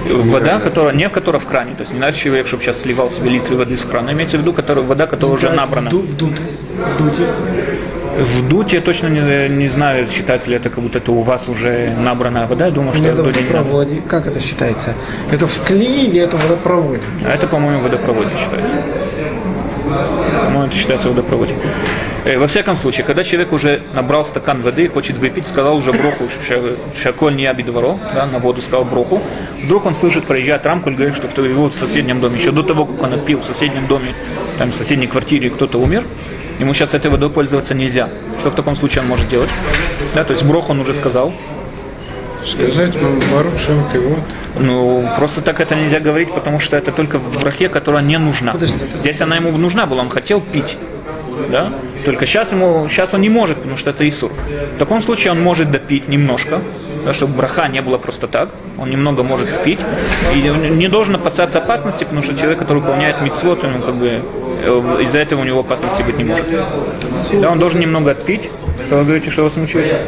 Вода, 0.09 0.59
которая, 0.59 0.93
не 0.93 1.07
которая 1.09 1.39
в 1.39 1.45
кране, 1.45 1.73
то 1.75 1.81
есть 1.81 1.93
не 1.93 1.99
надо 1.99 2.17
человек, 2.17 2.47
чтобы 2.47 2.61
сейчас 2.63 2.81
сливал 2.81 3.09
себе 3.09 3.29
литры 3.29 3.55
воды 3.55 3.77
с 3.77 3.85
крана, 3.85 4.11
имеется 4.11 4.37
в 4.37 4.41
виду, 4.41 4.51
которая, 4.53 4.83
вода, 4.85 5.07
которая 5.07 5.35
уже 5.37 5.49
набрана. 5.49 5.89
Вду- 5.89 6.01
Вдут. 6.01 6.33
Вдуть. 6.99 7.19
В 8.19 8.49
дуте 8.49 8.75
я 8.77 8.81
точно 8.81 9.07
не, 9.07 9.47
не 9.49 9.69
знаю, 9.69 10.05
считается 10.07 10.49
ли 10.49 10.57
это, 10.57 10.69
как 10.69 10.79
будто 10.83 10.97
это 10.97 11.11
у 11.13 11.21
вас 11.21 11.47
уже 11.47 11.95
набранная 11.97 12.47
вода, 12.47 12.65
я 12.65 12.71
думаю, 12.71 12.93
что 12.93 13.01
Не 13.03 13.11
в 13.11 13.15
дуте 13.23 13.39
не 13.39 13.45
водопроводе. 13.47 14.01
Как 14.09 14.27
это 14.27 14.41
считается? 14.41 14.93
Это 15.31 15.47
в 15.47 15.63
клее 15.63 16.05
или 16.07 16.19
это 16.19 16.35
в 16.35 16.43
водопроводе? 16.43 17.01
А 17.25 17.33
это, 17.35 17.47
по-моему, 17.47 17.79
в 17.79 17.83
водопроводе 17.83 18.31
считается. 18.37 18.73
По-моему, 20.43 20.65
это 20.65 20.75
считается 20.75 21.07
в 21.09 21.11
водопроводе. 21.11 21.53
Э, 22.25 22.37
Во 22.37 22.47
всяком 22.47 22.75
случае, 22.75 23.05
когда 23.05 23.23
человек 23.23 23.51
уже 23.53 23.81
набрал 23.93 24.25
стакан 24.25 24.61
воды 24.61 24.85
и 24.85 24.87
хочет 24.87 25.17
выпить, 25.17 25.47
сказал 25.47 25.77
уже 25.77 25.91
броху, 25.93 26.27
ша- 26.47 26.61
шаколь 27.01 27.35
не 27.35 27.45
абидворо, 27.45 27.97
да, 28.13 28.25
на 28.25 28.39
воду 28.39 28.61
сказал 28.61 28.83
броху, 28.85 29.21
вдруг 29.63 29.85
он 29.85 29.95
слышит, 29.95 30.25
проезжает 30.25 30.65
рамку 30.65 30.89
и 30.89 30.93
говорит, 30.93 31.15
что 31.15 31.27
в 31.27 31.45
его 31.45 31.69
соседнем 31.69 32.19
доме, 32.19 32.37
еще 32.37 32.51
до 32.51 32.63
того, 32.63 32.85
как 32.85 33.01
он 33.01 33.13
отпил 33.13 33.39
в 33.39 33.45
соседнем 33.45 33.87
доме, 33.87 34.13
там 34.57 34.71
в 34.71 34.75
соседней 34.75 35.07
квартире 35.07 35.49
кто-то 35.49 35.77
умер, 35.79 36.03
ему 36.59 36.73
сейчас 36.73 36.93
этой 36.93 37.09
водой 37.09 37.29
пользоваться 37.29 37.73
нельзя. 37.73 38.09
Что 38.39 38.51
в 38.51 38.55
таком 38.55 38.75
случае 38.75 39.03
он 39.03 39.07
может 39.07 39.29
делать? 39.29 39.49
Да, 40.13 40.23
то 40.23 40.33
есть 40.33 40.43
брох 40.43 40.69
он 40.69 40.79
уже 40.81 40.93
сказал, 40.93 41.33
Сказать 42.45 42.95
вам 42.95 43.19
Барух 43.31 43.59
Шем 43.59 43.83
вот. 43.93 44.19
Ну, 44.57 45.07
просто 45.17 45.41
так 45.41 45.59
это 45.59 45.75
нельзя 45.75 45.99
говорить, 45.99 46.33
потому 46.33 46.59
что 46.59 46.77
это 46.77 46.91
только 46.91 47.19
в 47.19 47.39
брахе, 47.39 47.69
которая 47.69 48.01
не 48.01 48.17
нужна. 48.17 48.55
Здесь 48.99 49.21
она 49.21 49.35
ему 49.35 49.55
нужна 49.57 49.85
была, 49.85 50.01
он 50.01 50.09
хотел 50.09 50.41
пить. 50.41 50.77
Да? 51.49 51.73
Только 52.05 52.25
сейчас 52.25 52.51
ему, 52.51 52.87
сейчас 52.89 53.13
он 53.13 53.21
не 53.21 53.29
может, 53.29 53.57
потому 53.57 53.77
что 53.77 53.89
это 53.89 54.07
Исур. 54.07 54.31
В 54.75 54.79
таком 54.79 55.01
случае 55.01 55.31
он 55.31 55.41
может 55.41 55.71
допить 55.71 56.07
немножко, 56.07 56.61
да, 57.05 57.13
чтобы 57.13 57.33
браха 57.33 57.67
не 57.67 57.81
было 57.81 57.97
просто 57.97 58.27
так. 58.27 58.49
Он 58.77 58.89
немного 58.89 59.23
может 59.23 59.53
спить. 59.53 59.79
И 60.35 60.49
он 60.49 60.77
не 60.77 60.87
должен 60.87 61.15
опасаться 61.15 61.59
опасности, 61.59 62.03
потому 62.03 62.23
что 62.23 62.35
человек, 62.35 62.59
который 62.59 62.79
выполняет 62.79 63.21
мицвод, 63.21 63.63
он 63.63 63.81
как 63.81 63.95
бы 63.95 64.21
э, 64.61 64.97
из-за 65.03 65.19
этого 65.19 65.41
у 65.41 65.43
него 65.43 65.59
опасности 65.61 66.03
быть 66.03 66.17
не 66.17 66.23
может. 66.23 66.45
Да, 67.33 67.51
он 67.51 67.59
должен 67.59 67.79
немного 67.79 68.11
отпить. 68.11 68.49
Что 68.87 68.97
вы 68.97 69.03
говорите, 69.03 69.29
что 69.29 69.43
вас 69.43 69.55
мучает? 69.55 70.01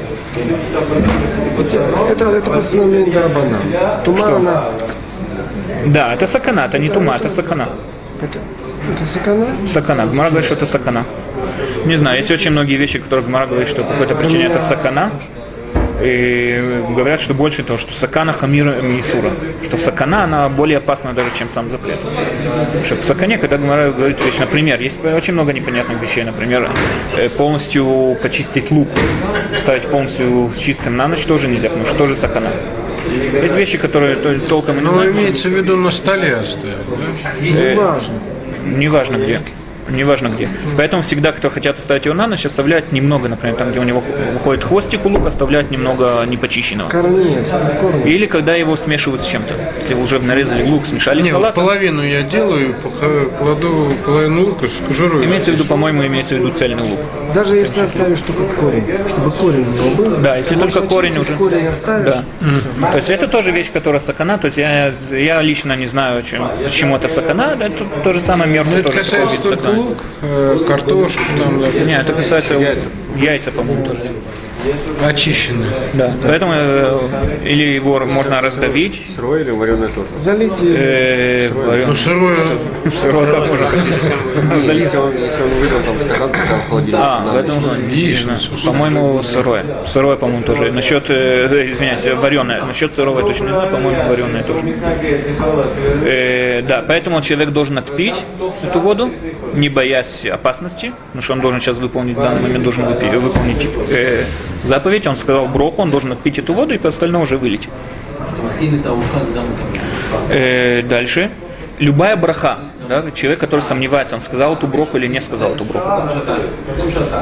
Это, 2.09 2.25
это 2.25 2.51
постановление 2.51 3.13
Дарабана. 3.13 3.57
Тумана. 4.03 4.63
Да, 5.85 6.13
это 6.13 6.27
сакана, 6.27 6.65
это 6.65 6.79
не 6.79 6.89
тума, 6.89 7.15
это 7.15 7.29
сакана. 7.29 7.69
Это, 8.89 9.05
сакана? 9.11 9.47
Сакана. 9.67 10.05
Гмара 10.07 10.29
говорит, 10.29 10.45
что 10.45 10.55
это 10.55 10.65
сакана. 10.65 11.05
Не 11.85 11.95
знаю, 11.95 12.17
есть 12.17 12.31
очень 12.31 12.51
многие 12.51 12.75
вещи, 12.75 12.99
которые 12.99 13.25
Гмара 13.25 13.47
говорит, 13.47 13.67
что 13.67 13.83
по 13.83 13.91
какой-то 13.93 14.15
причине 14.15 14.45
это 14.45 14.59
сакана. 14.59 15.11
И 16.03 16.83
говорят, 16.95 17.19
что 17.21 17.35
больше 17.35 17.61
того, 17.61 17.77
что 17.77 17.93
сакана 17.93 18.33
хамира 18.33 18.81
мисура. 18.81 19.29
Что 19.63 19.77
сакана, 19.77 20.23
она 20.23 20.49
более 20.49 20.79
опасна 20.79 21.13
даже, 21.13 21.29
чем 21.37 21.47
сам 21.53 21.69
запрет. 21.69 21.99
Потому 21.99 22.83
что 22.85 22.95
в 22.95 23.05
сакане, 23.05 23.37
когда 23.37 23.57
Гмара 23.57 23.91
говорит 23.91 24.17
вещь, 24.25 24.39
например, 24.39 24.81
есть 24.81 25.03
очень 25.05 25.33
много 25.33 25.53
непонятных 25.53 26.01
вещей. 26.01 26.23
Например, 26.23 26.71
э, 27.17 27.29
полностью 27.29 28.17
почистить 28.19 28.71
лук, 28.71 28.89
ставить 29.57 29.83
полностью 29.87 30.51
чистым 30.57 30.97
на 30.97 31.07
ночь 31.07 31.23
тоже 31.25 31.47
нельзя, 31.47 31.69
потому 31.69 31.85
что 31.85 31.95
тоже 31.95 32.15
сакана. 32.15 32.49
Есть 33.43 33.55
вещи, 33.55 33.77
которые 33.77 34.15
то- 34.15 34.39
толком 34.39 34.77
и 34.77 34.79
не 34.79 34.85
Ну, 34.85 34.93
знаем. 34.93 35.11
имеется 35.11 35.49
в 35.49 35.51
виду 35.51 35.75
на 35.77 35.91
столе 35.91 36.35
оставил, 36.35 36.77
да? 36.89 37.29
Э, 37.39 37.73
Неважно. 37.73 38.13
Неважно 38.65 39.17
где. 39.17 39.41
Неважно 39.89 40.27
где. 40.29 40.49
Поэтому 40.77 41.01
всегда, 41.01 41.31
кто 41.31 41.49
хотят 41.49 41.77
оставить 41.77 42.05
его 42.05 42.15
на 42.15 42.27
ночь, 42.27 42.45
оставляют 42.45 42.91
немного, 42.91 43.27
например, 43.27 43.55
там, 43.57 43.71
где 43.71 43.79
у 43.79 43.83
него 43.83 44.03
выходит 44.33 44.63
хвостик 44.63 45.05
у 45.05 45.09
лука, 45.09 45.27
оставляют 45.27 45.71
немного 45.71 46.23
непочищенного. 46.25 46.89
Корнец, 46.89 47.47
корни. 47.79 48.09
Или 48.11 48.25
когда 48.25 48.55
его 48.55 48.75
смешивают 48.75 49.23
с 49.23 49.27
чем-то. 49.27 49.53
Если 49.79 49.93
уже 49.93 50.19
нарезали 50.19 50.63
лук, 50.69 50.85
смешали 50.85 51.21
Не, 51.21 51.31
вот 51.31 51.39
салат. 51.39 51.55
половину 51.55 52.03
я 52.03 52.21
делаю, 52.23 52.75
кладу 53.39 53.93
половину 54.05 54.41
лука 54.45 54.67
с 54.67 54.73
кожурой. 54.87 55.25
Имеется 55.25 55.51
в 55.51 55.55
виду, 55.55 55.65
по-моему, 55.65 56.05
имеется 56.05 56.35
в 56.35 56.39
виду 56.39 56.51
цельный 56.51 56.83
лук. 56.83 56.99
Даже 57.33 57.55
если 57.55 57.81
оставишь 57.81 58.19
только 58.19 58.43
корень, 58.55 58.85
чтобы 59.09 59.31
корень 59.31 59.65
у 59.67 59.71
него 59.71 59.95
был. 59.95 60.17
Да, 60.17 60.35
если 60.37 60.55
только 60.55 60.81
корень 60.81 61.17
уже. 61.17 61.35
Корень 61.35 61.67
оставишь. 61.67 62.13
Да. 62.13 62.91
То 62.91 62.97
есть 62.97 63.09
это 63.09 63.27
тоже 63.27 63.51
вещь, 63.51 63.71
которая 63.71 63.99
сакана. 63.99 64.37
То 64.37 64.45
есть 64.45 64.57
я, 64.57 64.93
я 65.11 65.41
лично 65.41 65.75
не 65.75 65.87
знаю, 65.87 66.21
чем, 66.23 66.49
почему 66.63 66.95
это 66.95 67.07
сакана. 67.07 67.57
Это 67.59 67.83
то 68.03 68.13
же 68.13 68.19
самое 68.19 68.49
Ну, 68.49 68.55
мертвый 68.55 68.79
это 68.79 68.91
тоже 68.91 69.03
касается 69.03 69.41
только. 69.41 69.70
Лук, 69.71 69.97
э, 70.21 70.59
картошку, 70.67 71.21
там, 71.37 71.61
да, 71.61 71.71
Не, 71.71 71.97
это 71.99 72.13
касается 72.13 72.55
яйца, 72.55 72.87
яйца 73.15 73.51
по-моему, 73.51 73.85
тоже. 73.85 74.11
Очищенные. 75.03 75.71
Да. 75.93 76.13
Поэтому 76.23 76.53
э, 76.55 76.99
или 77.45 77.63
его 77.75 77.99
можно 77.99 78.41
раздавить, 78.41 79.01
Сырое 79.15 79.41
или 79.43 79.51
вареное 79.51 79.89
тоже? 79.89 80.07
Залить 80.19 80.53
э, 80.61 81.49
варен- 81.53 81.87
Ну, 81.87 81.95
сырое, 81.95 82.37
сырое 82.89 83.31
как 83.31 83.47
можно 83.47 83.69
почистить? 83.69 84.65
Залить. 84.65 84.83
Если 84.85 84.97
он, 84.97 85.11
если 85.15 85.43
он 85.43 85.49
вылил 85.49 85.79
там 85.85 86.01
стакан, 86.01 86.31
в 86.31 86.69
холодильник. 86.69 86.99
А, 87.01 87.19
в 87.33 87.35
этом, 87.37 87.61
знаю. 87.61 88.39
по-моему, 88.65 89.21
сырое. 89.23 89.65
Сырое, 89.85 90.15
по-моему, 90.15 90.43
тоже. 90.43 90.71
Насчет, 90.71 91.09
э, 91.09 91.69
извиняюсь, 91.69 92.05
вареное. 92.05 92.63
Насчет 92.63 92.93
сырого 92.93 93.19
я 93.21 93.25
точно 93.25 93.47
не 93.47 93.53
знаю, 93.53 93.71
по-моему, 93.71 94.03
вареное 94.09 94.43
тоже. 94.43 94.61
Э, 96.05 96.61
да, 96.61 96.83
поэтому 96.87 97.21
человек 97.21 97.49
должен 97.49 97.77
отпить 97.77 98.23
эту 98.63 98.79
воду, 98.79 99.11
не 99.53 99.69
боясь 99.69 100.25
опасности, 100.25 100.93
потому 101.07 101.21
что 101.21 101.33
он 101.33 101.41
должен 101.41 101.59
сейчас 101.59 101.77
выполнить, 101.77 102.15
в 102.17 102.21
данный 102.21 102.41
момент 102.41 102.63
должен 102.63 102.85
выполнить 102.85 103.67
э, 103.89 104.25
заповедь. 104.63 105.07
Он 105.07 105.15
сказал 105.15 105.47
броху, 105.47 105.81
он 105.81 105.91
должен 105.91 106.11
отпить 106.11 106.39
эту 106.39 106.53
воду 106.53 106.73
и 106.73 106.77
по 106.77 106.89
остальному 106.89 107.23
уже 107.23 107.37
вылить. 107.37 107.69
Э, 110.29 110.81
дальше. 110.83 111.31
Любая 111.79 112.15
браха, 112.15 112.59
да, 112.87 113.09
человек, 113.11 113.39
который 113.39 113.61
сомневается, 113.61 114.15
он 114.15 114.21
сказал 114.21 114.53
эту 114.53 114.67
броху 114.67 114.97
или 114.97 115.07
не 115.07 115.19
сказал 115.19 115.53
эту 115.53 115.63
броху. 115.63 115.87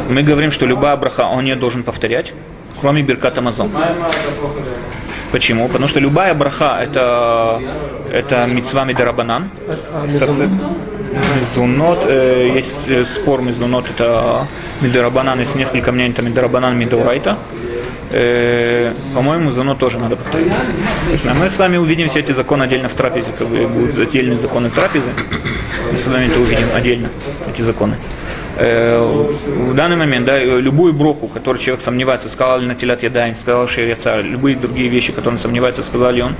Мы 0.09 0.21
говорим, 0.21 0.51
что 0.51 0.65
любая 0.65 0.97
браха 0.97 1.21
он 1.21 1.45
не 1.45 1.55
должен 1.55 1.83
повторять, 1.83 2.33
кроме 2.81 3.01
Беркат 3.01 3.37
Амазон. 3.37 3.71
Почему? 5.31 5.67
Потому 5.67 5.87
что 5.87 5.99
любая 6.01 6.33
браха 6.33 6.79
это, 6.81 7.61
это 8.11 8.45
митцва 8.47 8.83
мидарабанан. 8.83 9.49
Мизунот, 11.39 12.05
э, 12.05 12.51
есть 12.55 12.87
э, 12.87 13.03
спор 13.03 13.41
мизунот, 13.41 13.85
это 13.89 14.47
мидарабанан, 14.81 15.39
есть 15.39 15.55
несколько 15.55 15.91
мнений, 15.91 16.11
это 16.11 16.21
мидарабанан, 16.21 16.77
мидорайта. 16.77 17.37
Э, 18.11 18.93
по-моему, 19.13 19.51
зано 19.51 19.75
тоже 19.75 19.99
надо 19.99 20.15
повторить. 20.15 20.51
Точно. 21.09 21.33
Мы 21.33 21.49
с 21.49 21.57
вами 21.57 21.77
увидим 21.77 22.09
все 22.09 22.19
эти 22.19 22.31
законы 22.31 22.63
отдельно 22.63 22.89
в 22.89 22.93
трапезе, 22.93 23.31
как 23.37 23.47
бы 23.47 23.67
будут 23.67 23.97
отдельные 23.97 24.37
законы 24.37 24.69
трапезы. 24.69 25.09
Мы 25.91 25.97
с 25.97 26.07
вами 26.07 26.27
это 26.27 26.39
увидим 26.39 26.67
отдельно, 26.75 27.09
эти 27.47 27.61
законы. 27.61 27.95
Э, 28.61 28.99
в 29.47 29.73
данный 29.73 29.95
момент, 29.95 30.25
да, 30.25 30.37
любую 30.37 30.93
броху, 30.93 31.27
которую 31.27 31.61
человек 31.61 31.81
сомневается, 31.81 32.27
сказал 32.27 32.59
ли 32.59 32.67
на 32.67 32.75
телят 32.75 33.03
ядаем, 33.03 33.35
сказал 33.35 33.67
шерица, 33.69 34.19
любые 34.19 34.57
другие 34.57 34.89
вещи, 34.89 35.13
которые 35.13 35.35
он 35.35 35.39
сомневается, 35.39 35.81
сказал 35.81 36.11
ли 36.11 36.21
он, 36.21 36.35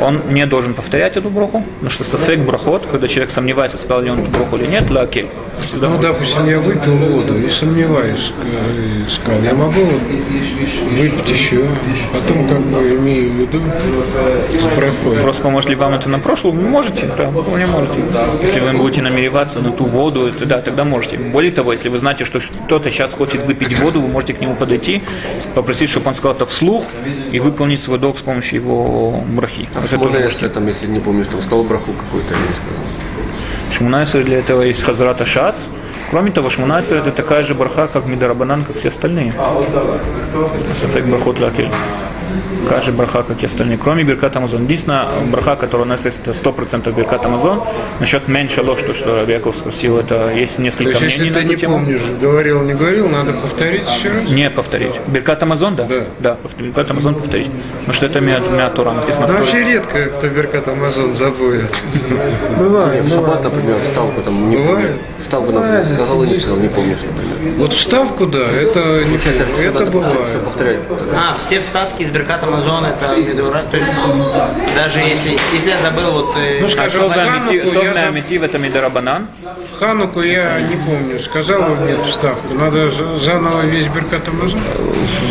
он 0.00 0.22
не 0.30 0.44
должен 0.46 0.74
повторять 0.74 1.16
эту 1.16 1.30
броху, 1.30 1.64
потому 1.74 1.90
что 1.90 2.02
сафек 2.02 2.40
брахот, 2.40 2.86
когда 2.90 3.06
человек 3.06 3.30
сомневается, 3.32 3.78
сказал 3.78 4.02
ли 4.02 4.10
он 4.10 4.22
эту 4.22 4.30
броху 4.32 4.56
или 4.56 4.66
нет, 4.66 4.90
лакель. 4.90 5.28
Всегда 5.60 5.88
Ну, 5.88 5.96
может. 5.96 6.10
допустим, 6.10 6.48
я 6.48 6.58
выпил 6.58 6.96
воду 6.96 7.38
и 7.38 7.48
сомневаюсь, 7.48 8.32
э, 8.42 9.08
сказал, 9.08 9.40
я 9.42 9.54
могу 9.54 9.82
выпить 9.82 11.30
еще, 11.30 11.64
потом 12.12 12.48
как 12.48 12.60
бы 12.60 12.96
имею 12.96 13.30
в 13.30 13.34
виду 13.36 13.60
с. 13.76 15.20
Просто 15.20 15.42
поможет 15.42 15.70
ли 15.70 15.76
вам 15.76 15.94
это 15.94 16.08
на 16.08 16.18
прошлом? 16.18 16.58
Вы 16.58 16.68
можете, 16.68 17.08
да, 17.16 17.30
вполне 17.30 17.66
можете. 17.66 17.94
Если 18.40 18.58
вы 18.58 18.72
будете 18.72 19.02
намереваться 19.02 19.60
на 19.60 19.70
ту 19.70 19.84
воду, 19.84 20.26
это, 20.26 20.44
да, 20.44 20.60
тогда 20.60 20.84
можете. 20.84 21.18
Более 21.18 21.51
того, 21.52 21.72
если 21.72 21.88
вы 21.88 21.98
знаете, 21.98 22.24
что 22.24 22.40
кто-то 22.40 22.90
сейчас 22.90 23.12
хочет 23.12 23.44
выпить 23.44 23.78
воду, 23.78 24.00
вы 24.00 24.08
можете 24.08 24.34
к 24.34 24.40
нему 24.40 24.54
подойти, 24.56 25.02
попросить, 25.54 25.90
чтобы 25.90 26.08
он 26.08 26.14
сказал 26.14 26.34
это 26.36 26.46
вслух 26.46 26.84
и 27.30 27.38
выполнить 27.40 27.82
свой 27.82 27.98
долг 27.98 28.18
с 28.18 28.22
помощью 28.22 28.60
его 28.60 29.22
брахи. 29.28 29.68
А 29.74 29.78
Это 29.78 29.86
что 29.88 29.98
можете. 29.98 30.24
если 30.24 30.48
там, 30.48 30.66
если 30.66 30.86
не 30.86 31.00
помнишь, 31.00 31.28
там 31.28 31.40
сказал 31.40 31.62
браху 31.64 31.92
какую-то 31.92 32.34
или 32.34 32.40
не 32.42 32.54
сказал? 32.54 32.82
Шмунайсер 33.72 34.24
для 34.24 34.38
этого 34.38 34.62
есть 34.62 34.82
Хазрата 34.82 35.24
Шац. 35.24 35.66
Кроме 36.10 36.30
того, 36.30 36.50
Шмунайсер 36.50 36.98
это 36.98 37.10
такая 37.10 37.42
же 37.42 37.54
браха, 37.54 37.86
как 37.88 38.04
Мидарабанан, 38.06 38.64
как 38.64 38.76
все 38.76 38.88
остальные. 38.88 39.32
Сафек 40.80 41.06
брахот 41.06 41.38
лакель. 41.40 41.70
Же 42.82 42.90
браха, 42.90 43.22
как 43.22 43.40
и 43.42 43.46
остальные. 43.46 43.78
Кроме 43.78 44.02
Беркат 44.02 44.36
Амазон. 44.36 44.64
Единственная 44.64 45.06
браха, 45.30 45.54
которая 45.56 45.86
у 45.86 45.88
нас 45.88 46.04
есть, 46.04 46.20
это 46.26 46.32
100% 46.32 46.92
Беркат 46.92 47.24
Амазон. 47.26 47.62
Насчет 48.00 48.26
меньше 48.28 48.62
ложь, 48.62 48.80
то, 48.82 48.92
что 48.94 49.20
Рабиаков 49.20 49.54
спросил, 49.56 49.98
это 49.98 50.30
есть 50.34 50.56
То 50.56 50.62
несколько 50.62 50.90
есть, 50.90 51.02
если 51.02 51.16
мнений 51.20 51.30
на 51.30 51.34
ты 51.34 51.40
эту 51.42 51.48
не 51.50 51.56
тему. 51.56 51.74
помнишь, 51.74 52.02
говорил, 52.20 52.62
не 52.62 52.72
говорил, 52.74 53.08
надо 53.08 53.34
повторить 53.34 53.82
еще 53.98 54.08
раз? 54.10 54.24
Не 54.28 54.50
повторить. 54.50 54.94
Беркат 55.06 55.42
Амазон, 55.42 55.76
да? 55.76 55.84
Да. 55.84 56.04
Да, 56.18 56.36
Беркат 56.58 56.90
Амазон 56.90 57.14
повторить. 57.16 57.50
Потому 57.80 57.92
что 57.92 58.06
это 58.06 58.20
Миатура. 58.20 58.92
написано 58.92 59.26
Да 59.28 59.32
вообще 59.34 59.64
редко, 59.64 60.06
кто 60.06 60.26
Беркат 60.28 60.66
Амазон 60.68 61.14
забудет. 61.16 61.72
Бывает, 62.58 63.04
В 63.04 63.10
шаббат, 63.10 63.44
например, 63.44 63.76
встал, 63.88 64.08
потом 64.16 64.50
не 64.50 64.56
Бывает? 64.56 64.96
В 65.38 65.44
вставку 65.44 65.52
например, 65.52 65.84
сказал 65.86 66.22
или 66.24 66.34
не 66.34 66.40
сказал, 66.40 66.58
не 66.60 66.68
помнишь, 66.68 66.98
например. 67.02 67.54
Вот 67.58 67.72
вставку, 67.72 68.26
да, 68.26 68.38
это, 68.50 68.78
не 69.04 69.16
Получается, 69.16 69.44
помню, 69.44 69.54
все 69.54 69.68
это 69.68 69.78
надо 69.78 69.90
повторять, 69.90 70.26
все 70.28 70.38
бывает. 70.38 70.44
повторять. 70.44 70.78
А, 71.16 71.34
все 71.38 71.60
вставки 71.60 72.02
из 72.02 72.10
Беркат 72.10 72.42
Амазон 72.42 72.84
это 72.84 73.16
медура. 73.16 73.62
То 73.70 73.76
есть 73.78 73.88
даже 74.76 74.98
если, 75.00 75.38
если 75.52 75.70
я 75.70 75.78
забыл 75.78 76.12
вот... 76.12 76.34
э, 76.36 76.58
Ну, 76.60 76.66
А 76.66 76.70
скажем, 76.70 76.90
что 77.00 77.08
за 77.08 77.14
Хануку 77.14 77.50
амити- 77.52 77.56
я 77.56 77.72
томная 77.72 77.94
за- 77.94 78.08
амитив, 78.08 78.42
это 78.42 78.58
Мидарабанан. 78.58 79.26
В 79.74 79.78
Хануку 79.78 80.20
я 80.22 80.60
не 80.60 80.76
помню, 80.76 81.18
сказал 81.20 81.62
он 81.62 81.86
нет 81.86 82.04
вставку. 82.06 82.52
Надо 82.54 82.90
за- 82.90 83.16
заново 83.16 83.62
весь 83.62 83.86
Беркат 83.86 84.28
Амазон. 84.28 84.60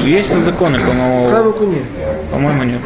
Есть 0.04 0.36
законы, 0.44 0.80
по-моему, 0.80 1.30
Хануку 1.30 1.66
нет. 1.66 1.84
по-моему, 2.32 2.64
нет. 2.64 2.82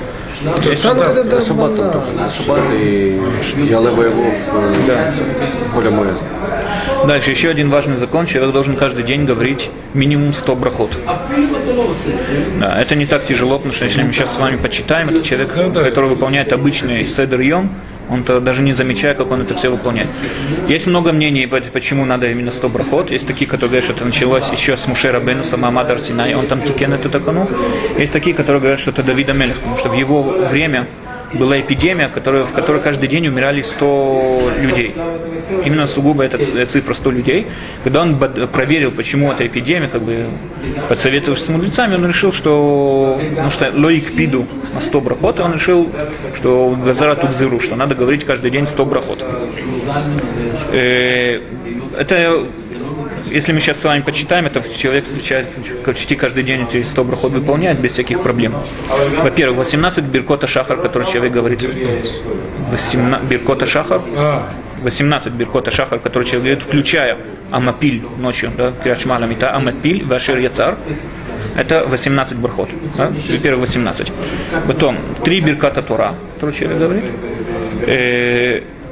Есть 0.63 0.84
Ханука 0.84 1.12
это 1.12 1.36
На 1.36 1.41
шаббат 1.41 1.75
там 1.77 1.91
тоже, 1.91 2.05
на 2.17 2.29
шаббат 2.29 2.60
и 2.74 3.22
я 3.57 3.77
его 3.77 3.91
в 5.69 5.74
поле 5.74 5.89
моря. 5.89 6.13
Дальше 7.06 7.32
еще 7.32 7.50
один 7.50 7.70
важный 7.70 7.98
закон. 7.98 8.25
Человек 8.25 8.54
должен 8.54 8.75
каждый 8.78 9.04
день 9.04 9.25
говорить 9.25 9.70
минимум 9.94 10.34
100 10.34 10.56
брахот. 10.56 10.98
Да, 12.60 12.82
это 12.82 12.96
не 12.96 13.06
так 13.06 13.25
тяжело, 13.25 13.58
потому 13.58 13.74
что 13.74 13.86
если 13.86 14.02
мы 14.02 14.12
сейчас 14.12 14.34
с 14.34 14.40
вами 14.40 14.56
почитаем, 14.56 15.10
это 15.10 15.22
человек, 15.22 15.54
который 15.54 16.10
выполняет 16.10 16.52
обычный 16.54 17.06
седер 17.08 17.42
йом, 17.42 17.70
он 18.10 18.24
то 18.24 18.40
даже 18.40 18.62
не 18.62 18.74
замечая, 18.74 19.16
как 19.16 19.32
он 19.32 19.42
это 19.42 19.56
все 19.56 19.70
выполняет. 19.70 20.10
Есть 20.68 20.86
много 20.88 21.12
мнений, 21.12 21.48
по- 21.48 21.60
почему 21.60 22.06
надо 22.06 22.28
именно 22.30 22.52
100 22.52 22.70
брахот. 22.70 23.12
Есть 23.12 23.28
такие, 23.28 23.46
которые 23.48 23.70
говорят, 23.70 23.84
что 23.86 23.94
это 23.94 24.06
началось 24.06 24.50
еще 24.52 24.78
с 24.78 24.86
Муше 24.88 25.12
Рабену, 25.12 25.44
сама 25.44 25.72
Мадар 25.72 26.00
Синай, 26.00 26.34
он 26.36 26.46
там 26.48 26.62
тикен 26.62 26.94
эту 26.94 27.10
такану. 27.10 27.50
Есть 27.98 28.14
такие, 28.14 28.36
которые 28.36 28.60
говорят, 28.62 28.80
что 28.80 28.92
это 28.92 29.02
Давида 29.04 29.34
Мелех, 29.34 29.56
потому 29.58 29.78
что 29.78 29.90
в 29.90 29.94
его 29.94 30.22
время 30.24 30.86
была 31.34 31.60
эпидемия, 31.60 32.08
которая, 32.10 32.44
в 32.44 32.53
которой 32.53 32.82
каждый 32.82 33.08
день 33.08 33.27
умирали 33.27 33.62
100 33.62 34.51
людей. 34.62 34.96
Именно 35.65 35.88
сугубо 35.88 36.24
эта 36.24 36.65
цифра 36.65 36.94
100 36.94 37.12
людей. 37.12 37.48
Когда 37.84 38.01
он 38.01 38.17
проверил, 38.17 38.91
почему 38.91 39.32
эта 39.32 39.46
эпидемия, 39.48 39.88
как 39.88 40.01
бы 40.01 40.27
подсоветовавшись 40.89 41.46
с 41.46 41.50
мудрецами, 41.50 41.96
он 41.96 42.08
решил, 42.08 42.32
что, 42.32 43.20
ну, 43.44 43.50
что 43.50 43.72
лоик 43.74 44.15
пиду 44.15 44.46
на 44.74 44.82
100 44.82 45.01
брахот, 45.01 45.39
он 45.39 45.53
решил, 45.53 45.89
что 46.36 46.77
газара 46.84 47.15
тут 47.15 47.36
зыру, 47.36 47.60
что 47.60 47.75
надо 47.75 47.96
говорить 47.96 48.25
каждый 48.25 48.51
день 48.51 48.67
100 48.67 48.86
брахот. 48.86 49.25
Э, 50.72 51.39
Это 51.98 52.46
если 53.32 53.51
мы 53.53 53.60
сейчас 53.60 53.79
с 53.79 53.84
вами 53.84 54.01
почитаем, 54.01 54.46
это 54.46 54.63
человек 54.77 55.05
встречает 55.05 55.48
почти 55.84 56.15
каждый 56.15 56.44
день 56.44 56.67
эти 56.70 56.84
100 56.84 57.03
брахот 57.03 57.32
выполняет 57.32 57.79
без 57.79 57.91
всяких 57.94 58.22
проблем. 58.22 58.53
Во-первых, 59.22 59.58
18 59.60 60.03
биркота 60.05 60.48
шахар, 60.48 60.77
который 60.77 61.08
человек 61.08 61.34
говорит. 61.34 61.62
18 62.72 63.27
биркота 63.27 63.65
шахар. 63.65 64.01
А, 64.15 64.50
18 64.84 65.34
биркота 65.34 65.72
шахар, 65.72 66.00
который 66.00 66.25
человек 66.25 66.44
говорит, 66.44 66.63
включая 66.63 67.17
амапиль 67.51 68.03
ночью, 68.17 68.51
да, 68.58 68.72
крячмала 68.84 69.25
мита, 69.25 69.55
амапиль, 69.55 70.05
вашир 70.05 70.38
яцар. 70.38 70.77
Это 71.55 71.86
18 71.86 72.38
брахот. 72.38 72.70
Да? 72.98 73.12
Во-первых, 73.29 73.62
18. 73.62 74.12
Потом 74.67 74.98
3 75.24 75.41
бирката 75.41 75.82
Тора, 75.82 76.13
который 76.36 76.55
человек 76.55 76.79
говорит. 76.79 77.03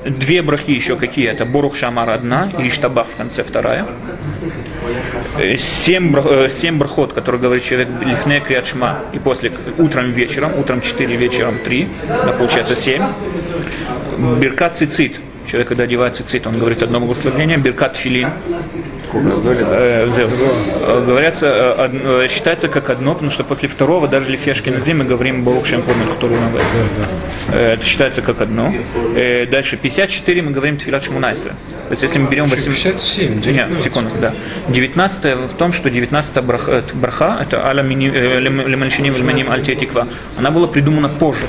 Две 0.06 0.42
брахи 0.42 0.72
еще 0.72 0.98
какие? 0.98 1.30
Это 1.30 1.46
Борух 1.46 1.76
Шамар 1.76 2.10
одна 2.10 2.52
и 2.60 2.68
Иштабах 2.68 3.08
в 3.08 3.16
конце 3.16 3.44
вторая. 3.44 3.88
Э, 5.38 5.56
Семь, 5.58 6.16
э, 6.16 6.50
семь 6.50 6.78
брахот, 6.78 7.14
которые 7.14 7.42
говорит 7.42 7.64
человек 7.64 7.88
лифне 8.02 8.42
криачма 8.42 9.00
и 9.14 9.20
после 9.20 9.52
утром 9.78 10.12
вечером, 10.12 10.52
утром 10.58 10.82
4, 10.82 11.16
вечером 11.16 11.60
3, 11.60 11.88
да, 12.08 12.34
получается 12.34 12.76
7. 12.76 13.02
Биркат 14.40 14.78
цицит, 14.78 15.20
человек, 15.48 15.68
когда 15.70 15.84
одевает 15.84 16.16
цицит, 16.16 16.48
он 16.48 16.60
говорит 16.60 16.82
одно 16.84 17.00
благословение, 17.00 17.58
биркат 17.58 17.96
филин, 17.96 18.30
э. 19.14 20.10
Э, 20.74 21.04
говорятся, 21.06 21.48
э, 21.94 22.28
считается 22.30 22.68
как 22.68 22.90
одно, 22.90 23.14
потому 23.14 23.32
что 23.32 23.44
после 23.44 23.70
второго, 23.70 24.08
даже 24.08 24.32
лифешки 24.32 24.70
на 24.70 24.94
мы 24.94 25.06
говорим 25.06 25.44
Барух 25.44 25.66
Шем 25.66 25.82
Помер, 25.84 26.08
который 26.08 26.38
он 26.38 27.54
Это 27.54 27.86
считается 27.86 28.22
как 28.22 28.42
одно. 28.42 28.74
Дальше 29.52 29.78
54 29.78 30.42
мы 30.42 30.52
говорим 30.52 30.78
Тфилат 30.78 31.04
Шмунайсра. 31.04 31.52
То 31.52 31.92
есть 31.92 32.02
если 32.02 32.20
мы 32.20 32.30
берем 32.30 32.46
8... 32.46 32.74
57, 32.74 33.34
Нет, 33.36 33.42
19. 33.44 33.84
секунду, 33.84 34.12
да. 34.20 34.34
19 34.68 35.52
в 35.52 35.54
том, 35.58 35.74
что 35.74 35.90
19 35.90 36.44
браха, 36.44 37.38
это 37.42 37.68
аля 37.68 37.82
мини- 37.84 38.12
лем- 38.12 38.68
лемальшиним 38.68 39.14
вельманим 39.14 39.52
альтиатиква, 39.52 40.08
она 40.38 40.52
была 40.52 40.68
придумана 40.68 41.10
позже 41.10 41.48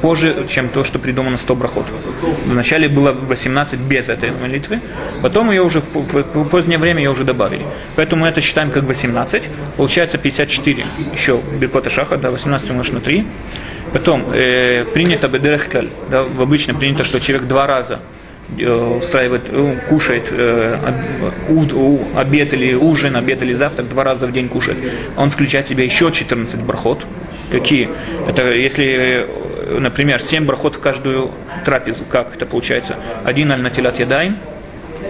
позже, 0.00 0.46
чем 0.48 0.68
то, 0.68 0.84
что 0.84 0.98
придумано 0.98 1.36
100 1.38 1.54
брахот. 1.54 1.86
Вначале 2.46 2.88
было 2.88 3.12
18 3.12 3.78
без 3.80 4.08
этой 4.08 4.30
молитвы, 4.30 4.80
потом 5.22 5.50
ее 5.50 5.62
уже 5.62 5.80
в 5.80 5.84
по- 5.84 6.02
по- 6.22 6.44
позднее 6.44 6.78
время 6.78 7.02
ее 7.02 7.10
уже 7.10 7.24
добавили. 7.24 7.64
Поэтому 7.96 8.22
мы 8.22 8.28
это 8.28 8.40
считаем 8.40 8.70
как 8.70 8.84
18. 8.84 9.42
Получается 9.76 10.18
54 10.18 10.84
еще 11.12 11.40
Биркота 11.60 11.90
Шаха, 11.90 12.16
да, 12.16 12.30
18 12.30 12.70
умножить 12.70 12.92
на 12.94 13.00
3. 13.00 13.26
Потом 13.92 14.26
э, 14.32 14.84
принято 14.92 15.28
бедерехкаль, 15.28 15.88
да, 16.10 16.24
в 16.24 16.42
обычно 16.42 16.74
принято, 16.74 17.04
что 17.04 17.20
человек 17.20 17.46
два 17.48 17.66
раза 17.66 18.00
э, 18.58 18.96
устраивает, 18.98 19.42
э, 19.48 19.76
кушает 19.88 20.24
э, 20.30 20.76
обед 22.14 22.52
или 22.52 22.74
ужин, 22.74 23.16
обед 23.16 23.42
или 23.42 23.54
завтрак, 23.54 23.88
два 23.88 24.04
раза 24.04 24.26
в 24.26 24.32
день 24.32 24.48
кушает. 24.48 24.78
Он 25.16 25.30
включает 25.30 25.66
в 25.66 25.68
себя 25.68 25.84
еще 25.84 26.10
14 26.10 26.60
брахот. 26.60 27.06
Какие? 27.50 27.90
Это 28.26 28.52
если, 28.52 29.26
э, 29.66 29.78
например, 29.78 30.20
7 30.20 30.44
брахот 30.44 30.76
в 30.76 30.80
каждую 30.80 31.30
трапезу. 31.64 32.04
Как 32.10 32.34
это 32.34 32.46
получается? 32.46 32.96
Один 33.24 33.52
аль 33.52 33.60
натилат 33.60 33.98
ядайн, 33.98 34.36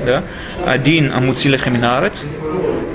да? 0.05 0.23
один 0.65 1.13
амуциле 1.13 1.59
хаминарец, 1.59 2.25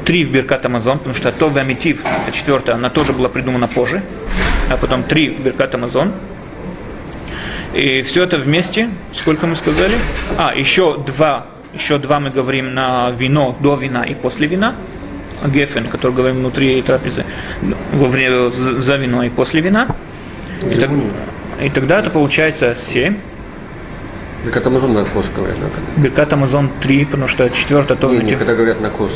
три 0.06 0.26
в 0.26 0.32
Беркат 0.32 0.66
Амазон, 0.66 1.00
потому 1.00 1.16
что 1.16 1.32
то 1.32 1.52
Амитив, 1.56 2.04
это 2.06 2.36
четвертая, 2.36 2.76
она 2.76 2.90
тоже 2.90 3.14
была 3.14 3.30
придумана 3.30 3.68
позже, 3.68 4.04
а 4.70 4.78
потом 4.78 5.04
три 5.04 5.30
в 5.30 5.42
Беркат 5.42 5.74
Амазон. 5.76 6.14
И 7.74 8.02
все 8.02 8.24
это 8.24 8.38
вместе, 8.38 8.90
сколько 9.14 9.48
мы 9.48 9.56
сказали? 9.56 9.96
А, 10.38 10.54
еще 10.54 10.98
два, 10.98 11.46
еще 11.74 11.98
два 11.98 12.20
мы 12.20 12.30
говорим 12.30 12.74
на 12.74 13.12
вино, 13.12 13.56
до 13.60 13.76
вина 13.76 14.04
и 14.04 14.14
после 14.14 14.48
вина. 14.48 14.76
Гефен, 15.46 15.86
который 15.88 16.12
говорим 16.12 16.38
внутри 16.38 16.82
трапезы, 16.82 17.26
во 17.94 18.08
время, 18.08 18.52
за 18.52 18.98
вино 18.98 19.24
и 19.24 19.30
после 19.30 19.62
вина. 19.62 19.88
И, 20.70 20.76
так- 20.76 20.92
и 21.62 21.70
тогда 21.70 22.00
это 22.00 22.10
получается 22.10 22.76
7. 22.76 23.16
Так 24.44 24.66
Амазон 24.66 24.94
на 24.94 25.06
кос 25.06 25.28
говорят, 25.36 25.58
как? 25.58 26.04
Беркат 26.04 26.34
Амазон 26.34 26.70
3, 26.82 27.06
потому 27.06 27.28
что 27.28 27.50
четвертая 27.50 27.98
то 27.98 28.10
Не, 28.10 28.24
не, 28.24 28.36
когда 28.36 28.54
говорят 28.56 28.82
на 28.82 28.90
кос. 28.90 29.12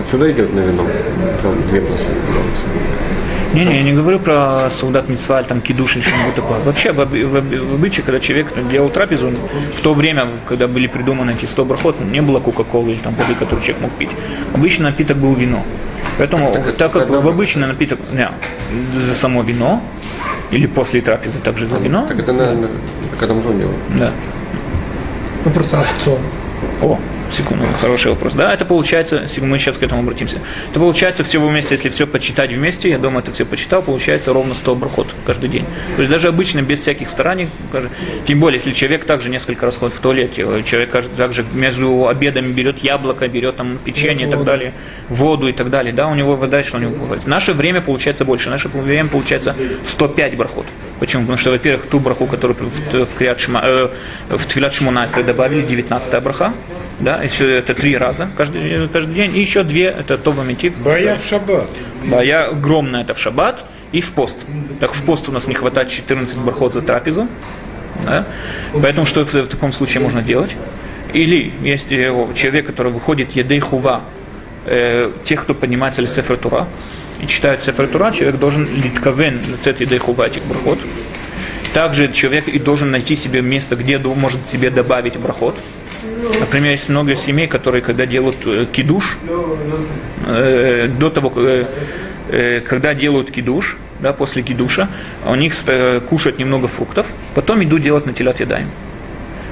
Отсюда 0.00 0.30
идет 0.30 0.52
на 0.54 0.60
вино. 0.60 0.84
Там 1.42 1.62
две 1.68 1.80
последние. 1.80 2.14
Не-не, 3.54 3.76
я 3.76 3.82
не 3.84 3.92
говорю 3.92 4.18
про 4.18 4.68
солдат 4.70 5.08
Мицваль, 5.08 5.44
там 5.44 5.60
кидуш 5.60 5.94
или 5.94 6.02
что-нибудь 6.02 6.34
такое. 6.34 6.58
Вообще, 6.58 6.90
в, 6.90 7.04
в, 7.04 7.40
в 7.70 7.74
обычае, 7.74 8.04
когда 8.04 8.18
человек 8.18 8.48
делал 8.68 8.90
трапезу, 8.90 9.30
в 9.78 9.80
то 9.80 9.94
время, 9.94 10.26
когда 10.48 10.66
были 10.66 10.88
придуманы 10.88 11.30
эти 11.30 11.46
100 11.46 11.64
брахот, 11.64 12.00
не 12.00 12.20
было 12.20 12.40
кока-колы 12.40 12.92
или 12.92 12.98
там 12.98 13.14
воды, 13.14 13.34
которую 13.34 13.62
человек 13.62 13.82
мог 13.82 13.92
пить. 13.92 14.10
Обычный 14.54 14.84
напиток 14.86 15.18
был 15.18 15.34
вино. 15.34 15.64
Поэтому, 16.18 16.52
Так, 16.52 16.64
так, 16.64 16.76
так 16.76 16.92
как 16.92 17.10
в 17.10 17.28
обычный 17.28 17.68
напиток, 17.68 18.00
не, 18.12 18.28
за 18.96 19.14
само 19.14 19.42
вино, 19.44 19.80
или 20.50 20.66
после 20.66 21.00
трапезы 21.00 21.38
также 21.38 21.68
за 21.68 21.78
вино, 21.78 22.06
Так 22.08 22.18
это 22.18 22.32
на, 22.32 22.54
на 22.54 22.68
так 23.20 23.30
Амазон 23.30 23.58
делают. 23.58 23.78
да. 23.96 24.10
Ну, 25.44 25.50
просто 25.52 25.78
овцом. 25.78 26.18
О, 26.82 26.98
секунду, 27.32 27.64
хороший 27.80 28.12
вопрос. 28.12 28.34
Да, 28.34 28.52
это 28.52 28.64
получается, 28.64 29.26
мы 29.40 29.58
сейчас 29.58 29.76
к 29.76 29.82
этому 29.82 30.02
обратимся. 30.02 30.38
Это 30.70 30.80
получается 30.80 31.24
всего 31.24 31.48
вместе, 31.48 31.74
если 31.74 31.88
все 31.88 32.06
почитать 32.06 32.52
вместе, 32.52 32.90
я 32.90 32.98
думаю, 32.98 33.22
это 33.22 33.32
все 33.32 33.44
почитал, 33.44 33.82
получается 33.82 34.32
ровно 34.32 34.54
100 34.54 34.74
брахот 34.74 35.14
каждый 35.26 35.48
день. 35.48 35.66
То 35.96 36.02
есть 36.02 36.10
даже 36.10 36.28
обычно 36.28 36.62
без 36.62 36.80
всяких 36.80 37.10
стараний, 37.10 37.48
тем 38.26 38.40
более, 38.40 38.58
если 38.58 38.72
человек 38.72 39.04
также 39.04 39.30
несколько 39.30 39.66
раз 39.66 39.76
ходит 39.76 39.96
в 39.96 40.00
туалет, 40.00 40.32
э, 40.36 40.62
человек 40.64 40.90
также 41.16 41.44
между 41.52 42.08
обедами 42.08 42.52
берет 42.52 42.78
яблоко, 42.78 43.28
берет 43.28 43.56
там 43.56 43.78
печенье 43.78 44.26
и 44.26 44.30
так 44.30 44.44
далее, 44.44 44.74
воду 45.08 45.48
и 45.48 45.52
так 45.52 45.70
далее, 45.70 45.92
да, 45.92 46.08
у 46.08 46.14
него 46.14 46.36
вода, 46.36 46.62
что 46.62 46.76
у 46.76 46.80
него 46.80 46.94
бывает. 46.94 47.26
Наше 47.26 47.52
время 47.52 47.80
получается 47.80 48.24
больше, 48.24 48.50
наше 48.50 48.68
время 48.68 49.08
получается 49.08 49.54
105 49.88 50.36
брахот. 50.36 50.66
Почему? 51.04 51.24
Потому 51.24 51.36
что, 51.36 51.50
во-первых, 51.50 51.84
ту 51.90 52.00
браху, 52.00 52.24
которую 52.26 52.56
в, 52.56 52.94
в, 53.04 53.14
Криат 53.14 53.38
Шма- 53.38 53.90
э, 54.30 54.36
в 54.38 54.72
Шмонайсре 54.72 55.22
добавили 55.22 55.60
19 55.60 56.22
браха, 56.22 56.54
да, 56.98 57.22
еще 57.22 57.58
это 57.58 57.74
три 57.74 57.94
раза 57.98 58.30
каждый, 58.34 58.88
каждый 58.88 59.14
день, 59.14 59.36
и 59.36 59.40
еще 59.40 59.64
две, 59.64 59.88
это 59.88 60.16
Това 60.16 60.42
Митив. 60.44 60.74
Бая 60.78 61.16
в 61.16 61.28
шаббат. 61.28 61.68
Бая 62.06 62.48
огромная 62.48 63.02
это 63.02 63.12
в 63.12 63.18
шаббат 63.18 63.66
и 63.92 64.00
в 64.00 64.12
пост. 64.12 64.38
Так 64.80 64.94
в 64.94 65.04
пост 65.04 65.28
у 65.28 65.32
нас 65.32 65.46
не 65.46 65.54
хватает 65.54 65.90
14 65.90 66.38
бархот 66.38 66.72
за 66.72 66.80
трапезу. 66.80 67.28
Да? 68.02 68.24
Поэтому 68.72 69.04
что 69.04 69.26
в, 69.26 69.34
в 69.34 69.46
таком 69.46 69.72
случае 69.72 70.02
можно 70.02 70.22
делать? 70.22 70.56
Или 71.12 71.52
есть 71.60 71.92
э, 71.92 72.10
человек, 72.34 72.64
который 72.64 72.92
выходит 72.92 73.32
едей 73.32 73.60
хува, 73.60 74.04
э, 74.64 75.10
тех, 75.26 75.42
кто 75.42 75.54
поднимается 75.54 76.00
ли 76.00 76.08
Сефер 76.08 76.38
Тура, 76.38 76.66
и 77.24 77.26
читает 77.26 77.62
Сефер 77.62 77.86
Тура, 77.88 78.12
человек 78.12 78.38
должен 78.38 78.68
литковен 78.74 79.40
лецет 79.48 79.80
едей 79.80 79.98
хува 79.98 80.26
этих 80.26 80.44
брахот. 80.44 80.78
Также 81.72 82.12
человек 82.12 82.48
и 82.48 82.58
должен 82.58 82.90
найти 82.90 83.16
себе 83.16 83.42
место, 83.42 83.76
где 83.76 83.98
может 83.98 84.48
себе 84.50 84.70
добавить 84.70 85.16
брахот. 85.16 85.56
Например, 86.40 86.70
есть 86.70 86.88
много 86.88 87.16
семей, 87.16 87.48
которые, 87.48 87.82
когда 87.82 88.06
делают 88.06 88.36
э, 88.46 88.66
кидуш, 88.72 89.18
э, 90.26 90.88
до 90.88 91.10
того, 91.10 91.32
э, 91.36 91.64
э, 92.28 92.60
когда 92.60 92.94
делают 92.94 93.30
кидуш, 93.30 93.76
да, 94.00 94.12
после 94.12 94.42
кидуша, 94.42 94.88
у 95.26 95.34
них 95.34 95.54
кушают 96.08 96.38
немного 96.38 96.68
фруктов, 96.68 97.06
потом 97.34 97.62
идут 97.64 97.82
делать 97.82 98.06
натилят 98.06 98.40
ядаем. 98.40 98.70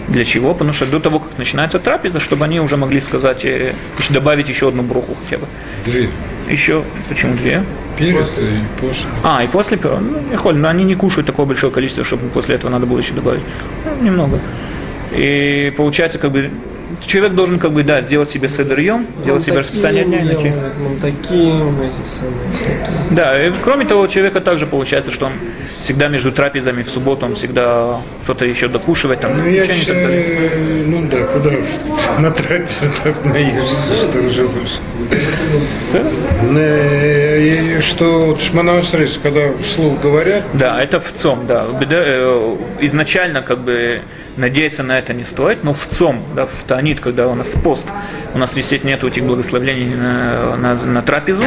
Для 0.09 0.25
чего? 0.25 0.53
Потому 0.53 0.73
что 0.73 0.87
до 0.87 1.01
того, 1.01 1.21
как 1.21 1.39
начинается 1.39 1.79
трапеза, 1.79 2.21
чтобы 2.21 2.45
они 2.45 2.61
уже 2.61 2.77
могли 2.77 3.01
сказать, 3.01 3.45
э, 3.45 3.75
добавить 4.11 4.49
еще 4.49 4.69
одну 4.69 4.83
бруху 4.83 5.17
хотя 5.25 5.39
бы. 5.39 5.47
Две. 5.85 6.11
Еще, 6.51 6.85
почему 7.09 7.37
две? 7.37 7.65
Перед 7.97 8.27
и 8.39 8.61
после. 8.81 9.07
А, 9.23 9.45
и 9.45 9.47
после 9.47 9.77
пера. 9.77 9.99
Ну, 9.99 10.37
холь, 10.37 10.57
но 10.57 10.69
они 10.69 10.85
не 10.85 10.95
кушают 10.95 11.27
такое 11.27 11.47
большое 11.47 11.73
количество, 11.73 12.05
чтобы 12.05 12.29
после 12.29 12.57
этого 12.57 12.71
надо 12.71 12.87
было 12.87 12.99
еще 12.99 13.15
добавить. 13.15 13.43
Ну, 13.85 14.05
немного. 14.05 14.41
И 15.13 15.73
получается, 15.77 16.19
как 16.19 16.33
бы, 16.33 16.51
человек 17.07 17.35
должен, 17.35 17.59
как 17.59 17.73
бы, 17.73 17.83
да, 17.85 18.03
сделать 18.03 18.31
себе 18.31 18.49
седерьем, 18.49 19.07
делать 19.25 19.43
себе 19.43 19.59
расписание 19.59 20.05
дня. 20.05 20.21
и. 20.21 20.25
Ну, 20.25 20.33
самые, 21.01 21.93
всякие. 22.57 22.87
Да, 23.11 23.47
и 23.47 23.53
кроме 23.63 23.85
того, 23.87 24.03
у 24.03 24.09
человека 24.09 24.41
также 24.41 24.67
получается, 24.67 25.11
что 25.11 25.27
он 25.27 25.33
всегда 25.81 26.09
между 26.09 26.33
трапезами 26.33 26.83
в 26.83 26.89
субботу 26.89 27.27
он 27.27 27.35
всегда 27.35 28.01
что-то 28.25 28.45
еще 28.45 28.69
докушивает, 28.69 29.21
там, 29.21 29.37
Ну, 29.39 29.47
я 29.49 29.63
печенье 29.63 29.83
и 29.83 29.87
так 29.87 29.95
далее. 29.97 30.33
считаю, 30.35 30.89
ну 30.89 31.09
да, 31.09 31.19
куда 31.27 31.49
уж. 31.51 31.67
На 32.21 32.31
трапезе 32.31 32.91
так 33.03 33.25
наешься, 33.25 33.95
что 34.11 34.19
уже. 34.21 34.47
Э, 35.93 37.39
И 37.41 37.81
что 37.81 38.37
шманасрис, 38.39 39.19
когда 39.23 39.53
вслух 39.63 40.01
говорят, 40.01 40.45
Да, 40.55 40.83
это 40.83 41.01
в 41.01 41.13
ЦОМ, 41.13 41.47
да. 41.47 41.67
Э, 41.91 42.57
Изначально 42.81 43.43
как 43.43 43.61
бы 43.61 44.03
надеяться 44.37 44.83
на 44.83 44.99
это 44.99 45.15
не 45.15 45.25
стоит, 45.25 45.65
но 45.65 45.75
в 45.75 45.87
ЦОМ, 45.87 46.23
да, 46.35 46.47
в 46.47 46.65
Таанит, 46.67 47.01
когда 47.01 47.29
у 47.29 47.35
нас 47.35 47.49
пост, 47.49 47.87
у 48.35 48.39
нас 48.39 48.57
висит 48.57 48.85
нет 48.85 49.05
этих 49.05 49.25
благословлений 49.25 49.95
на, 49.95 50.57
на, 50.57 50.75
на 50.75 51.03
трапезу, 51.03 51.43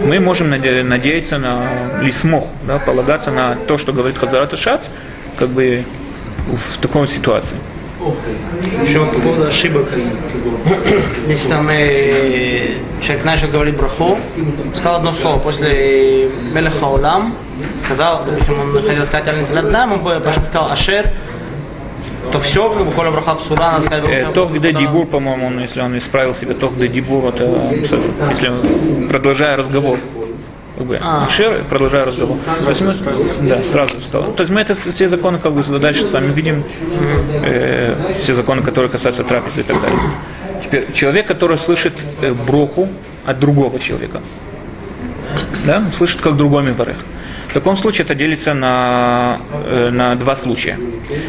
мы 0.00 0.20
можем 0.20 0.52
наде- 0.52 0.82
надеяться 0.82 1.38
на 1.38 2.00
лисмох, 2.02 2.46
да, 2.66 2.78
полагаться 2.78 3.30
на 3.30 3.56
то, 3.56 3.78
что 3.78 3.92
говорит 3.92 4.18
Хазарат 4.18 4.56
Шац, 4.58 4.88
как 5.38 5.48
бы 5.48 5.84
в 6.46 6.78
такой 6.78 7.08
ситуации. 7.08 7.56
Еще 8.86 9.04
по 9.06 9.20
поводу 9.20 9.48
ошибок. 9.48 9.88
Если 11.26 11.48
там 11.48 11.68
э, 11.68 12.76
человек 13.02 13.24
начал 13.24 13.48
говорить 13.48 13.76
браху, 13.76 14.18
сказал 14.74 14.96
одно 14.96 15.12
слово, 15.12 15.38
после 15.40 16.30
Мелеха 16.54 16.84
Улам, 16.84 17.34
сказал, 17.76 18.24
допустим, 18.24 18.60
он 18.60 18.82
хотел 18.82 19.04
сказать 19.04 19.28
Аль-Нифиляддам, 19.28 19.92
он 19.94 20.22
пошел 20.22 20.42
сказал 20.44 20.70
Ашер, 20.70 21.10
то 22.32 22.38
все, 22.40 22.68
как 22.70 22.86
бы, 22.86 22.92
коля 22.92 23.10
браха 23.10 23.34
псуда, 23.34 23.62
надо 23.62 23.80
сказать 23.86 24.04
Э, 24.08 24.32
Тох 24.34 24.50
где 24.52 24.72
дибур, 24.72 25.06
по-моему, 25.06 25.46
он, 25.46 25.60
если 25.60 25.80
он 25.80 25.96
исправил 25.96 26.34
себе 26.34 26.54
тох 26.54 26.74
где 26.74 26.88
дибур, 26.88 27.26
это 27.26 27.44
если 28.30 28.48
он- 28.48 29.08
продолжая 29.08 29.56
разговор. 29.56 29.98
Как 30.76 30.86
бы, 30.86 30.98
А. 31.02 31.26
Шер, 31.28 31.64
продолжая 31.68 32.04
разговор. 32.04 32.36
То 32.62 32.68
есть 32.68 32.80
мы, 32.82 32.94
да, 33.48 33.62
сразу 33.64 33.98
стало. 34.00 34.32
То 34.32 34.42
есть 34.42 34.52
мы 34.52 34.60
это 34.60 34.74
все 34.74 35.08
законы 35.08 35.38
как 35.38 35.52
бы 35.52 35.62
дальше 35.78 36.04
с 36.06 36.12
вами 36.12 36.32
видим, 36.32 36.62
э, 37.42 37.96
все 38.20 38.34
законы, 38.34 38.62
которые 38.62 38.88
касаются 38.90 39.24
трапезы 39.24 39.60
и 39.60 39.64
так 39.64 39.80
далее. 39.80 39.98
Теперь 40.62 40.92
человек, 40.92 41.26
который 41.26 41.58
слышит 41.58 41.94
э, 42.20 42.32
броху 42.32 42.88
от 43.26 43.40
другого 43.40 43.78
человека, 43.80 44.20
да, 45.66 45.82
слышит 45.96 46.20
как 46.20 46.36
другой 46.36 46.62
миварех. 46.62 46.98
В 47.48 47.54
таком 47.54 47.76
случае 47.76 48.04
это 48.04 48.14
делится 48.14 48.52
на, 48.52 49.40
э, 49.64 49.88
на 49.90 50.14
два 50.16 50.36
случая. 50.36 50.78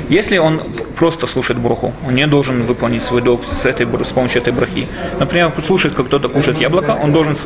Если 0.10 0.38
он 0.38 0.63
просто 0.97 1.27
слушает 1.27 1.60
броху, 1.60 1.93
он 2.05 2.15
не 2.15 2.27
должен 2.27 2.65
выполнить 2.65 3.03
свой 3.03 3.21
долг 3.21 3.41
с, 3.62 3.65
этой, 3.65 3.88
с 4.03 4.08
помощью 4.10 4.41
этой 4.41 4.51
брахи. 4.51 4.88
Например, 5.17 5.53
слушает, 5.65 5.95
как 5.95 6.08
кто-то 6.08 6.27
кушает 6.27 6.58
яблоко, 6.60 6.91
он 7.01 7.13
должен 7.13 7.38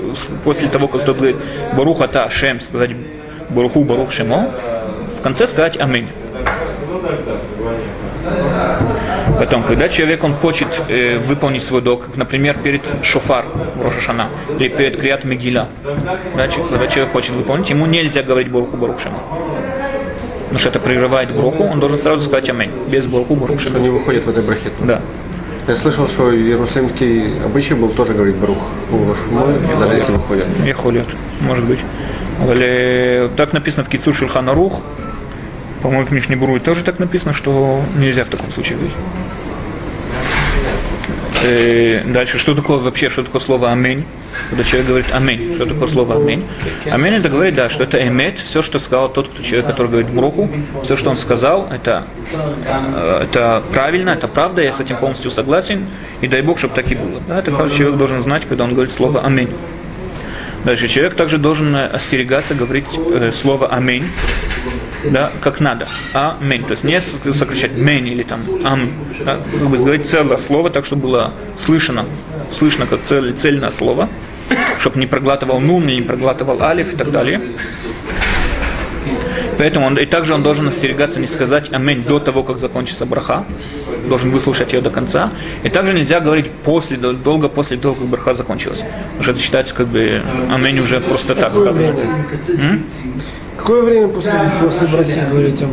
после 0.43 0.69
того, 0.69 0.87
как 0.87 1.03
кто-то 1.03 1.19
говорит 1.19 1.37
Барух 1.77 2.01
ата 2.01 2.29
Шем, 2.29 2.59
сказать 2.61 2.91
Баруху 3.49 3.83
Барух 3.83 4.11
Шемо, 4.11 4.51
в 5.17 5.21
конце 5.21 5.45
сказать 5.45 5.77
Аминь. 5.77 6.07
Потом, 9.37 9.63
когда 9.63 9.89
человек 9.89 10.23
он 10.23 10.33
хочет 10.35 10.67
э, 10.87 11.17
выполнить 11.17 11.63
свой 11.63 11.81
долг, 11.81 12.15
например, 12.15 12.57
перед 12.63 12.81
шофар 13.01 13.45
Рошашана 13.81 14.29
или 14.59 14.69
перед 14.69 14.97
Криат 14.97 15.23
Мегиля, 15.23 15.67
да, 16.35 16.47
когда 16.69 16.87
человек 16.87 17.11
хочет 17.11 17.35
выполнить, 17.35 17.69
ему 17.69 17.85
нельзя 17.85 18.21
говорить 18.23 18.49
Баруху 18.51 18.77
Барух 18.77 18.99
Шема. 18.99 19.19
Потому 20.43 20.59
что 20.59 20.69
это 20.69 20.79
прерывает 20.79 21.31
броху, 21.31 21.63
он 21.63 21.79
должен 21.79 21.97
сразу 21.97 22.21
сказать 22.21 22.49
Аминь, 22.49 22.71
без 22.87 23.07
Баруху 23.07 23.35
Барух 23.35 23.59
что 23.59 23.69
Шема. 23.69 23.81
не 23.81 23.89
выходит 23.89 24.25
в 24.25 24.29
этой 24.29 24.43
брахе. 24.43 24.69
Да. 24.81 25.01
Я 25.67 25.75
слышал, 25.77 26.07
что 26.07 26.35
иерусалимский 26.35 27.41
обычай 27.43 27.73
был 27.73 27.89
тоже 27.89 28.13
говорить 28.13 28.35
Барух. 28.35 28.57
Даже 29.79 29.93
если 29.93 30.11
выходят. 30.11 30.45
Ехолет, 30.65 31.07
может 31.39 31.65
быть. 31.65 31.79
Так 33.35 33.53
написано 33.53 33.83
в 33.85 33.89
Кицур 33.89 34.13
Шульхана 34.13 34.53
Рух, 34.53 34.81
по-моему, 35.83 36.05
в 36.05 36.11
Мишне 36.11 36.37
Буруй 36.37 36.61
тоже 36.61 36.83
так 36.83 36.97
написано, 36.97 37.33
что 37.33 37.83
нельзя 37.95 38.23
в 38.23 38.29
таком 38.29 38.49
случае 38.51 38.77
говорить. 38.77 38.95
Э, 41.43 42.01
Дальше, 42.05 42.37
что 42.37 42.55
такое 42.55 42.77
вообще, 42.77 43.09
что 43.09 43.23
такое 43.23 43.41
слово 43.41 43.69
«аминь»? 43.69 44.05
Когда 44.49 44.63
человек 44.63 44.87
говорит 44.87 45.07
«аминь», 45.11 45.55
что 45.55 45.65
такое 45.65 45.87
слово 45.89 46.15
«аминь»? 46.15 46.45
«Аминь» 46.89 47.15
это 47.15 47.27
говорит, 47.27 47.55
да, 47.55 47.67
что 47.67 47.83
это 47.83 48.01
«эмет», 48.07 48.39
все, 48.39 48.61
что 48.61 48.79
сказал 48.79 49.09
тот 49.09 49.27
кто, 49.27 49.43
человек, 49.43 49.67
который 49.67 49.87
говорит 49.87 50.09
броху, 50.09 50.49
все, 50.83 50.95
что 50.95 51.09
он 51.09 51.17
сказал, 51.17 51.67
это, 51.69 52.07
э, 52.31 53.23
это 53.23 53.61
правильно, 53.73 54.11
это 54.11 54.29
правда, 54.29 54.61
я 54.61 54.71
с 54.71 54.79
этим 54.79 54.95
полностью 54.95 55.31
согласен, 55.31 55.87
и 56.21 56.29
дай 56.29 56.41
Бог, 56.41 56.59
чтобы 56.59 56.75
так 56.75 56.89
и 56.89 56.95
было. 56.95 57.21
Да, 57.27 57.39
это 57.39 57.51
человек 57.75 57.97
должен 57.97 58.21
знать, 58.21 58.45
когда 58.47 58.63
он 58.63 58.73
говорит 58.73 58.93
слово 58.93 59.19
«аминь». 59.19 59.49
Дальше 60.63 60.87
человек 60.87 61.15
также 61.15 61.37
должен 61.37 61.75
остерегаться 61.75 62.53
говорить 62.55 62.87
э, 62.95 63.33
слово 63.33 63.67
«аминь», 63.67 64.05
да, 65.11 65.31
как 65.41 65.59
надо. 65.59 65.87
Аминь. 66.13 66.63
То 66.63 66.71
есть 66.71 66.83
не 66.83 66.99
сокращать 67.01 67.73
«мень» 67.73 68.07
или 68.07 68.23
там 68.23 68.39
«ам». 68.63 68.89
Да, 69.25 69.37
как 69.51 69.69
бы 69.69 69.77
говорить 69.77 70.07
целое 70.07 70.37
слово, 70.37 70.69
так, 70.69 70.85
чтобы 70.85 71.03
было 71.03 71.33
слышно, 71.65 72.05
слышно 72.57 72.85
как 72.85 73.03
цель, 73.03 73.33
цельное 73.33 73.71
слово, 73.71 74.09
чтобы 74.79 74.99
не 74.99 75.07
проглатывал 75.07 75.59
нун, 75.59 75.87
не 75.87 76.01
проглатывал 76.01 76.61
алиф 76.61 76.93
и 76.93 76.95
так 76.95 77.11
далее. 77.11 77.41
Поэтому 79.57 79.85
он, 79.85 79.97
и 79.97 80.05
также 80.05 80.33
он 80.33 80.41
должен 80.41 80.67
остерегаться 80.67 81.19
не 81.19 81.27
сказать 81.27 81.71
аминь 81.71 82.01
до 82.01 82.19
того, 82.19 82.43
как 82.43 82.59
закончится 82.59 83.05
браха. 83.05 83.45
Должен 84.07 84.31
выслушать 84.31 84.73
ее 84.73 84.81
до 84.81 84.89
конца. 84.89 85.31
И 85.63 85.69
также 85.69 85.93
нельзя 85.93 86.19
говорить 86.19 86.49
после, 86.51 86.97
дол- 86.97 87.13
долго 87.13 87.49
после 87.49 87.77
того, 87.77 87.93
как 87.93 88.05
браха 88.07 88.33
закончилась. 88.33 88.79
Потому 88.79 89.23
что 89.23 89.31
это 89.31 89.39
считается 89.41 89.73
как 89.73 89.87
бы 89.87 90.21
аминь 90.49 90.79
уже 90.79 90.99
просто 90.99 91.35
так 91.35 91.55
сказано. 91.55 91.95
Какое 93.57 93.81
время 93.83 94.07
после, 94.07 94.31
после 94.61 94.87
брахи 94.87 95.19
говорить 95.29 95.61
об 95.61 95.69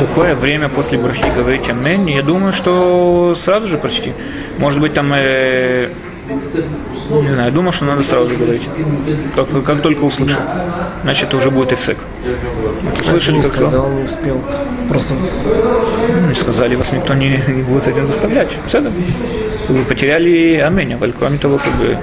Какое 0.00 0.34
время 0.34 0.68
после 0.68 0.98
брахи 0.98 1.26
говорить 1.34 1.68
аминь? 1.68 2.10
Я 2.10 2.22
думаю, 2.22 2.52
что 2.52 3.34
сразу 3.36 3.66
же 3.66 3.78
почти. 3.78 4.12
Может 4.58 4.80
быть 4.80 4.94
там, 4.94 5.12
э, 5.14 5.90
не 6.28 7.28
знаю, 7.28 7.46
я 7.46 7.50
думаю, 7.50 7.72
что 7.72 7.84
надо 7.84 8.02
сразу 8.02 8.30
же 8.30 8.36
говорить. 8.36 8.68
Как, 9.36 9.64
как 9.64 9.82
только 9.82 10.04
услышал. 10.04 10.40
Значит, 11.02 11.28
это 11.28 11.36
уже 11.36 11.50
будет 11.50 11.72
эфсек. 11.72 11.98
Вот 12.82 13.00
Услышали, 13.00 13.36
Не 13.36 13.42
как 13.42 13.52
сказал? 13.54 13.90
не 13.90 14.04
успел. 14.04 14.40
Просто 14.88 15.14
Ну, 15.14 16.30
и 16.30 16.34
сказали, 16.34 16.76
вас 16.76 16.92
никто 16.92 17.14
не, 17.14 17.42
не 17.46 17.62
будет 17.62 17.86
этим 17.88 18.06
заставлять. 18.06 18.48
Все, 18.66 18.80
да? 18.80 18.90
Вы 19.68 19.84
потеряли 19.84 20.56
амень, 20.56 20.94
а 20.94 21.12
кроме 21.18 21.38
того, 21.38 21.58
как 21.58 21.74
бы... 21.74 21.98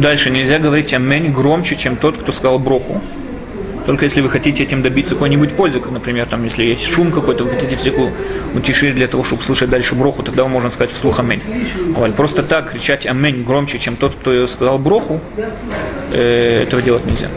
Дальше 0.00 0.30
нельзя 0.30 0.58
говорить 0.58 0.92
амень 0.92 1.32
громче, 1.32 1.76
чем 1.76 1.96
тот, 1.96 2.18
кто 2.18 2.32
сказал 2.32 2.58
броху. 2.58 3.00
Только 3.86 4.06
если 4.06 4.22
вы 4.22 4.30
хотите 4.30 4.62
этим 4.62 4.82
добиться 4.82 5.14
какой-нибудь 5.14 5.52
пользы, 5.52 5.78
например, 5.78 6.26
там, 6.26 6.42
если 6.44 6.64
есть 6.64 6.84
шум 6.84 7.12
какой-то, 7.12 7.44
вы 7.44 7.50
хотите 7.50 7.76
всех 7.76 7.94
утешить 8.54 8.94
для 8.94 9.06
того, 9.08 9.24
чтобы 9.24 9.42
слушать 9.42 9.68
дальше 9.68 9.94
броху, 9.94 10.22
тогда 10.22 10.46
можно 10.46 10.70
сказать 10.70 10.90
вслух 10.90 11.20
амень. 11.20 11.42
Вот 11.90 12.14
просто 12.14 12.42
так 12.42 12.72
кричать 12.72 13.06
амень 13.06 13.44
громче, 13.44 13.78
чем 13.78 13.96
тот, 13.96 14.14
кто 14.14 14.46
сказал 14.46 14.78
броху, 14.78 15.20
э, 16.12 16.62
этого 16.62 16.80
делать 16.80 17.04
нельзя. 17.04 17.28